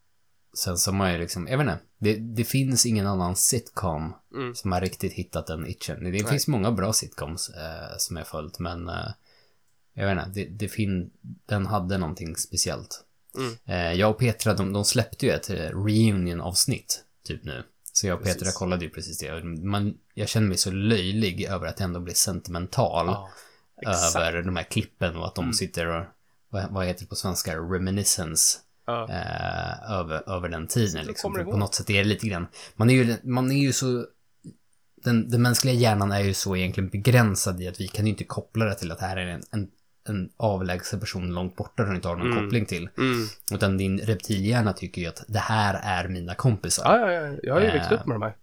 sen 0.57 0.77
så 0.77 0.91
har 0.91 0.97
man 0.97 1.13
ju 1.13 1.19
liksom, 1.19 1.47
jag 1.47 1.57
vet 1.57 1.65
inte, 1.65 1.79
det, 1.97 2.15
det 2.15 2.43
finns 2.43 2.85
ingen 2.85 3.07
annan 3.07 3.35
sitcom 3.35 4.13
mm. 4.33 4.55
som 4.55 4.71
har 4.71 4.81
riktigt 4.81 5.13
hittat 5.13 5.47
den 5.47 5.67
itchen. 5.67 6.11
Det 6.11 6.29
finns 6.29 6.47
många 6.47 6.71
bra 6.71 6.93
sitcoms 6.93 7.49
eh, 7.49 7.97
som 7.97 8.17
jag 8.17 8.27
följt, 8.27 8.59
men 8.59 8.89
eh, 8.89 9.09
jag 9.93 10.15
vet 10.15 10.27
inte, 10.27 10.39
det, 10.39 10.45
det 10.45 10.67
fin, 10.67 11.11
den 11.45 11.65
hade 11.65 11.97
någonting 11.97 12.35
speciellt. 12.35 13.03
Mm. 13.37 13.57
Eh, 13.65 13.99
jag 13.99 14.09
och 14.11 14.19
Petra, 14.19 14.53
de, 14.53 14.73
de 14.73 14.85
släppte 14.85 15.25
ju 15.25 15.31
ett 15.31 15.49
eh, 15.49 15.55
reunion-avsnitt, 15.55 17.03
typ 17.23 17.43
nu. 17.43 17.63
Så 17.93 18.07
jag 18.07 18.17
och 18.17 18.23
Petra 18.23 18.39
Precis. 18.39 18.55
kollade 18.55 18.85
ju 18.85 18.89
precis 18.89 19.17
det. 19.17 19.43
Man, 19.43 19.97
jag 20.13 20.29
känner 20.29 20.47
mig 20.47 20.57
så 20.57 20.71
löjlig 20.71 21.43
över 21.43 21.67
att 21.67 21.81
ändå 21.81 21.99
bli 21.99 22.13
sentimental 22.13 23.07
Ja, 23.07 23.29
över 24.15 24.41
de 24.41 24.55
här 24.55 24.63
klippen 24.63 25.15
och 25.15 25.27
att 25.27 25.35
de 25.35 25.43
Mm. 25.43 25.53
sitter 25.53 25.87
och, 25.87 26.05
vad, 26.49 26.71
vad 26.71 26.85
heter 26.85 27.01
det 27.01 27.07
på 27.07 27.15
svenska, 27.15 27.57
reminiscence. 27.57 28.59
Ja. 28.87 29.09
eh, 29.09 29.91
över, 29.91 30.29
över 30.29 30.49
den 30.49 30.67
tiden. 30.67 31.05
Liksom. 31.05 31.33
på 31.33 31.57
något 31.57 31.75
sätt 31.75 31.89
är 31.89 31.97
det 31.97 32.03
lite 32.03 32.27
grann, 32.27 32.47
man 32.75 32.89
är 32.89 32.93
ju, 32.93 33.15
man 33.23 33.51
är 33.51 33.55
ju 33.61 33.73
så, 33.73 34.05
den, 35.03 35.29
den 35.29 35.41
mänskliga 35.41 35.73
hjärnan 35.73 36.11
är 36.11 36.19
ju 36.19 36.33
så 36.33 36.55
egentligen 36.55 36.89
begränsad 36.89 37.61
i 37.61 37.67
att 37.67 37.79
vi 37.81 37.87
kan 37.87 38.05
ju 38.05 38.11
inte 38.11 38.23
koppla 38.23 38.65
det 38.65 38.75
till 38.75 38.91
att 38.91 39.01
här 39.01 39.17
är 39.17 39.27
en, 39.27 39.41
en, 39.51 39.67
en 40.09 40.29
avlägsen 40.37 40.99
person 40.99 41.33
långt 41.33 41.55
borta 41.55 41.83
som 41.83 41.89
du 41.89 41.95
inte 41.95 42.07
har 42.07 42.15
någon 42.15 42.31
Mm. 42.31 42.43
koppling 42.43 42.65
till. 42.65 42.89
Mm. 42.97 43.25
Utan 43.53 43.77
din 43.77 43.99
reptilhjärna 43.99 44.73
tycker 44.73 45.01
ju 45.01 45.07
att 45.07 45.23
det 45.27 45.39
här 45.39 45.79
är 45.83 46.07
mina 46.07 46.35
kompisar. 46.35 46.83
Ja, 46.99 47.11
ja, 47.11 47.21
ja. 47.27 47.35
Jag 47.43 47.53
har 47.53 47.61
ju 47.61 47.67
växt 47.67 47.91
Eh. 47.91 47.99
upp 47.99 48.05
med 48.05 48.15
de 48.15 48.21
här. 48.21 48.35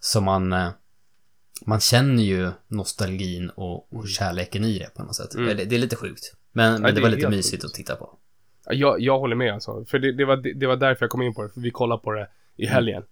Så 0.00 0.20
man, 0.20 0.52
eh, 0.52 0.68
man 1.66 1.80
känner 1.80 2.22
ju 2.22 2.50
nostalgin 2.68 3.50
och, 3.50 3.92
och 3.92 4.08
kärleken 4.08 4.64
i 4.64 4.78
det 4.78 4.94
på 4.94 5.02
något 5.02 5.16
sätt. 5.16 5.34
Mm. 5.34 5.56
Det, 5.56 5.64
det 5.64 5.74
är 5.76 5.80
lite 5.80 5.96
sjukt. 5.96 6.32
Men, 6.52 6.72
men 6.72 6.82
det 6.82 6.92
det 6.92 7.00
var 7.00 7.08
lite 7.08 7.28
mysigt 7.28 7.52
sjukt. 7.62 7.64
att 7.64 7.74
titta 7.74 7.96
på. 7.96 8.18
Ja, 8.66 8.72
Jag, 8.74 9.00
jag 9.00 9.18
håller 9.18 9.36
med 9.36 9.52
alltså. 9.54 9.84
För 9.84 9.98
det, 9.98 10.12
det, 10.12 10.24
var, 10.24 10.36
det, 10.36 10.52
det 10.52 10.66
var 10.66 10.76
därför 10.76 11.04
jag 11.04 11.10
kom 11.10 11.22
in 11.22 11.34
på 11.34 11.42
det. 11.42 11.48
För 11.48 11.60
vi 11.60 11.70
kollade 11.70 12.02
på 12.02 12.12
det 12.12 12.28
i 12.56 12.66
helgen. 12.66 13.02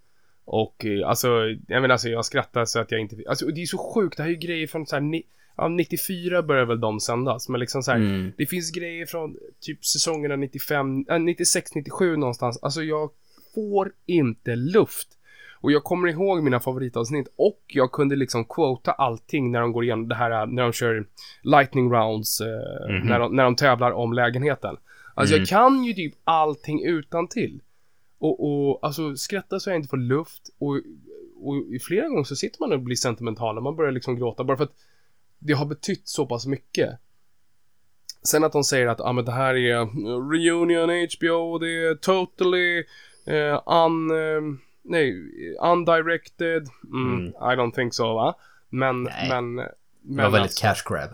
Och 0.45 0.85
eh, 0.85 1.07
alltså, 1.09 1.27
jag 1.67 1.81
menar 1.81 1.89
alltså 1.89 2.09
jag 2.09 2.25
skrattar 2.25 2.65
så 2.65 2.79
att 2.79 2.91
jag 2.91 3.01
inte... 3.01 3.15
Alltså 3.27 3.45
det 3.45 3.61
är 3.61 3.65
så 3.65 3.77
sjukt. 3.93 4.17
Det 4.17 4.23
här 4.23 4.29
är 4.29 4.33
ju 4.33 4.39
grejer 4.39 4.67
från 4.67 4.85
så 4.85 4.95
här, 4.95 5.01
ni, 5.01 5.23
ja, 5.57 5.67
94 5.67 6.43
börjar 6.43 6.65
väl 6.65 6.79
de 6.79 6.99
sändas. 6.99 7.49
Men 7.49 7.59
liksom 7.59 7.83
så 7.83 7.91
här, 7.91 7.97
Mm. 7.97 8.31
det 8.37 8.45
finns 8.45 8.71
grejer 8.71 9.05
från 9.05 9.35
typ 9.61 9.85
säsongerna 9.85 10.35
95, 10.35 11.05
äh, 11.09 11.19
96, 11.19 11.75
97 11.75 12.15
någonstans. 12.17 12.59
Alltså 12.63 12.83
jag 12.83 13.09
får 13.55 13.91
inte 14.05 14.55
luft. 14.55 15.07
Och 15.61 15.71
jag 15.71 15.83
kommer 15.83 16.07
ihåg 16.07 16.43
mina 16.43 16.59
favoritavsnitt 16.59 17.27
och 17.35 17.61
jag 17.67 17.91
kunde 17.91 18.15
liksom 18.15 18.45
quota 18.45 18.91
allting 18.91 19.51
när 19.51 19.61
de 19.61 19.71
går 19.71 19.83
igenom 19.83 20.07
det 20.07 20.15
här, 20.15 20.45
när 20.45 20.63
de 20.63 20.71
kör 20.71 21.05
lightning 21.41 21.91
rounds, 21.93 22.41
eh, 22.41 22.47
Mhm. 22.95 23.07
när, 23.07 23.19
de, 23.19 23.35
när 23.35 23.43
de 23.43 23.55
tävlar 23.55 23.91
om 23.91 24.13
lägenheten. 24.13 24.77
Alltså 25.17 25.35
Mm. 25.35 25.41
jag 25.41 25.47
kan 25.49 25.83
ju 25.83 25.93
typ 25.93 26.13
allting 26.23 26.83
utan 26.85 27.27
till. 27.27 27.61
Och, 28.17 28.43
och 28.69 28.79
alltså 28.85 29.15
skratta 29.15 29.59
så 29.59 29.69
jag 29.69 29.77
inte 29.77 29.87
får 29.89 29.97
luft 29.97 30.49
och, 30.59 30.81
och 31.41 31.57
i 31.57 31.79
flera 31.79 32.07
gånger 32.07 32.23
så 32.23 32.35
sitter 32.35 32.59
man 32.59 32.71
och 32.73 32.79
blir 32.79 32.95
sentimental 32.95 33.57
och 33.57 33.63
man 33.63 33.75
börjar 33.75 33.91
liksom 33.91 34.15
gråta 34.15 34.43
bara 34.43 34.57
för 34.57 34.63
att 34.63 34.75
det 35.39 35.53
har 35.53 35.65
betytt 35.65 36.07
så 36.07 36.25
pass 36.25 36.45
mycket. 36.45 36.99
Sen 38.23 38.43
att 38.43 38.51
de 38.51 38.63
säger 38.63 38.87
att 38.87 39.01
ah, 39.01 39.13
men 39.13 39.25
det 39.25 39.31
här 39.31 39.55
är 39.55 39.85
reunion 40.31 40.89
HBO, 40.89 41.57
det 41.57 41.69
är 41.87 41.95
totally 41.95 42.77
eh, 43.25 43.61
un, 43.85 44.11
eh, 44.11 44.57
nej, 44.81 45.13
undirected. 45.61 46.67
Mm, 46.83 47.13
Mm. 47.13 47.27
I 47.27 47.55
don't 47.55 47.71
think 47.71 47.93
so 47.93 48.13
va? 48.13 48.35
Men, 48.69 49.03
Nej. 49.03 49.29
men, 49.29 49.55
Det 49.55 49.71
men 50.01 50.15
var 50.25 50.31
väldigt 50.31 50.41
alltså- 50.41 50.61
cash 50.85 50.93
grab. 50.95 51.09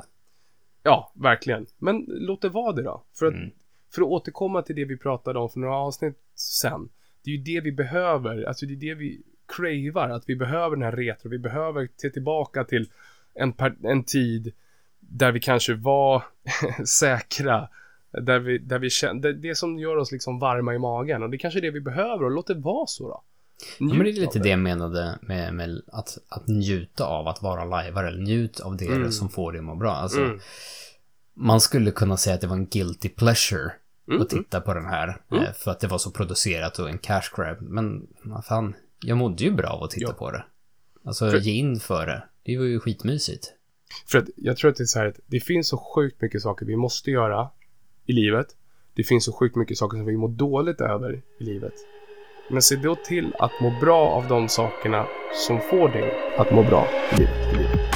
Ja, 0.84 1.12
verkligen. 1.16 1.66
Men 1.78 2.06
låt 2.08 2.42
det 2.42 2.50
vara 2.50 2.72
det 2.74 2.84
då. 2.84 3.04
För 3.20 3.26
att, 3.26 3.34
Mm. 3.34 3.50
För 3.94 4.02
att 4.02 4.08
återkomma 4.08 4.62
till 4.62 4.76
det 4.76 4.86
vi 4.86 4.98
pratade 4.98 5.40
om 5.40 5.50
för 5.50 5.60
några 5.60 5.76
avsnitt 5.76 6.16
sen. 6.36 6.90
Det 7.24 7.32
är 7.32 7.36
ju 7.36 7.44
det 7.44 7.62
vi 7.62 7.72
behöver. 7.72 8.44
Alltså 8.44 8.66
det 8.66 8.74
är 8.74 8.78
det 8.78 8.94
vi 8.94 9.22
cravar. 9.58 10.10
Att 10.10 10.24
vi 10.30 10.36
behöver 10.36 10.76
den 10.76 10.84
här 10.86 10.92
retro. 10.92 11.30
Vi 11.30 11.40
behöver 11.40 11.90
se 11.98 12.10
tillbaka 12.10 12.64
till 12.64 12.90
en, 13.34 13.54
en 13.84 14.04
tid 14.04 14.52
där 15.00 15.32
vi 15.32 15.40
kanske 15.40 15.74
var 15.74 16.24
säkra. 16.86 17.68
Där 18.22 18.40
vi, 18.40 18.58
där 18.58 18.80
vi 18.80 18.90
kände, 18.90 19.34
det, 19.34 19.40
det 19.50 19.56
som 19.56 19.80
gör 19.80 19.98
oss 19.98 20.12
liksom 20.12 20.40
varma 20.40 20.76
i 20.76 20.80
magen. 20.80 21.24
Och 21.24 21.30
det 21.30 21.36
är 21.36 21.40
kanske 21.40 21.60
är 21.60 21.62
det 21.62 21.72
vi 21.72 21.82
behöver 21.82 22.24
och 22.24 22.32
låt 22.32 22.48
det 22.48 22.54
vara 22.54 22.88
så 22.88 23.08
då. 23.08 23.24
Ja, 23.80 23.86
men 23.86 24.04
det 24.04 24.10
är 24.10 24.14
lite 24.14 24.40
det 24.40 24.50
jag 24.50 24.60
menade 24.60 25.20
med, 25.22 25.54
med 25.54 25.82
att, 25.88 26.18
att 26.30 26.48
njuta 26.48 27.06
av 27.06 27.28
att 27.28 27.42
vara 27.42 27.66
lajvare, 27.66 28.08
eller 28.08 28.22
njut 28.22 28.60
av 28.60 28.78
det 28.78 28.86
Mm. 28.86 29.12
som 29.12 29.30
får 29.30 29.52
dig 29.52 29.60
att 29.60 29.66
må 29.66 29.76
bra. 29.76 29.92
Alltså, 29.92 30.22
Mm. 30.22 30.40
Man 31.42 31.62
skulle 31.62 31.92
kunna 31.92 32.18
säga 32.18 32.34
att 32.36 32.42
det 32.42 32.48
var 32.48 32.56
en 32.56 32.66
guilty 32.66 33.10
pleasure 33.10 33.72
Mm, 34.08 34.22
att 34.22 34.30
titta 34.30 34.62
på 34.62 34.74
den 34.74 34.86
här, 34.86 35.22
Mm. 35.32 35.44
eh, 35.44 35.52
för 35.54 35.72
att 35.72 35.80
det 35.80 35.88
var 35.88 35.98
så 35.98 36.12
producerat 36.12 36.80
och 36.80 36.90
en 36.90 36.98
cash 36.98 37.22
grab. 37.36 37.58
Men 37.62 38.08
vad 38.24 38.46
fan, 38.46 38.76
jag 39.00 39.18
mådde 39.18 39.44
ju 39.44 39.52
bra 39.52 39.70
av 39.70 39.84
att 39.84 39.92
titta 39.92 40.08
Ja. 40.12 40.14
på 40.14 40.32
det. 40.32 40.44
Alltså, 41.06 41.32
För- 41.32 41.38
ge 41.38 41.52
in 41.52 41.80
för 41.80 42.06
det. 42.06 42.24
Det 42.44 42.58
var 42.58 42.66
ju 42.66 42.80
skitmysigt. 42.80 43.54
För 44.08 44.18
att 44.18 44.26
jag 44.36 44.58
tror 44.58 44.72
att 44.72 44.78
det 44.78 44.84
är 44.84 44.86
så 44.86 45.00
här 45.00 45.06
att 45.06 45.20
det 45.28 45.40
finns 45.40 45.68
så 45.68 45.78
sjukt 45.96 46.22
mycket 46.22 46.42
saker 46.42 46.66
vi 46.66 46.76
måste 46.76 47.12
göra 47.12 47.50
i 48.06 48.14
livet. 48.14 48.48
Det 48.94 49.04
finns 49.04 49.26
så 49.26 49.34
sjukt 49.34 49.56
mycket 49.56 49.78
saker 49.78 49.98
som 49.98 50.06
vi 50.06 50.18
mår 50.18 50.30
dåligt 50.30 50.82
över 50.82 51.22
i 51.40 51.44
livet. 51.44 51.74
Men 52.52 52.62
se 52.62 52.76
då 52.76 52.96
till 52.96 53.36
att 53.40 53.52
må 53.62 53.80
bra 53.82 54.10
av 54.10 54.28
de 54.28 54.50
sakerna 54.50 55.08
som 55.48 55.60
får 55.62 55.90
dig 55.90 56.14
att 56.38 56.52
må 56.54 56.64
bra 56.64 56.88
i 57.14 57.16
livet. 57.20 57.54
I 57.54 57.58
livet. 57.58 57.91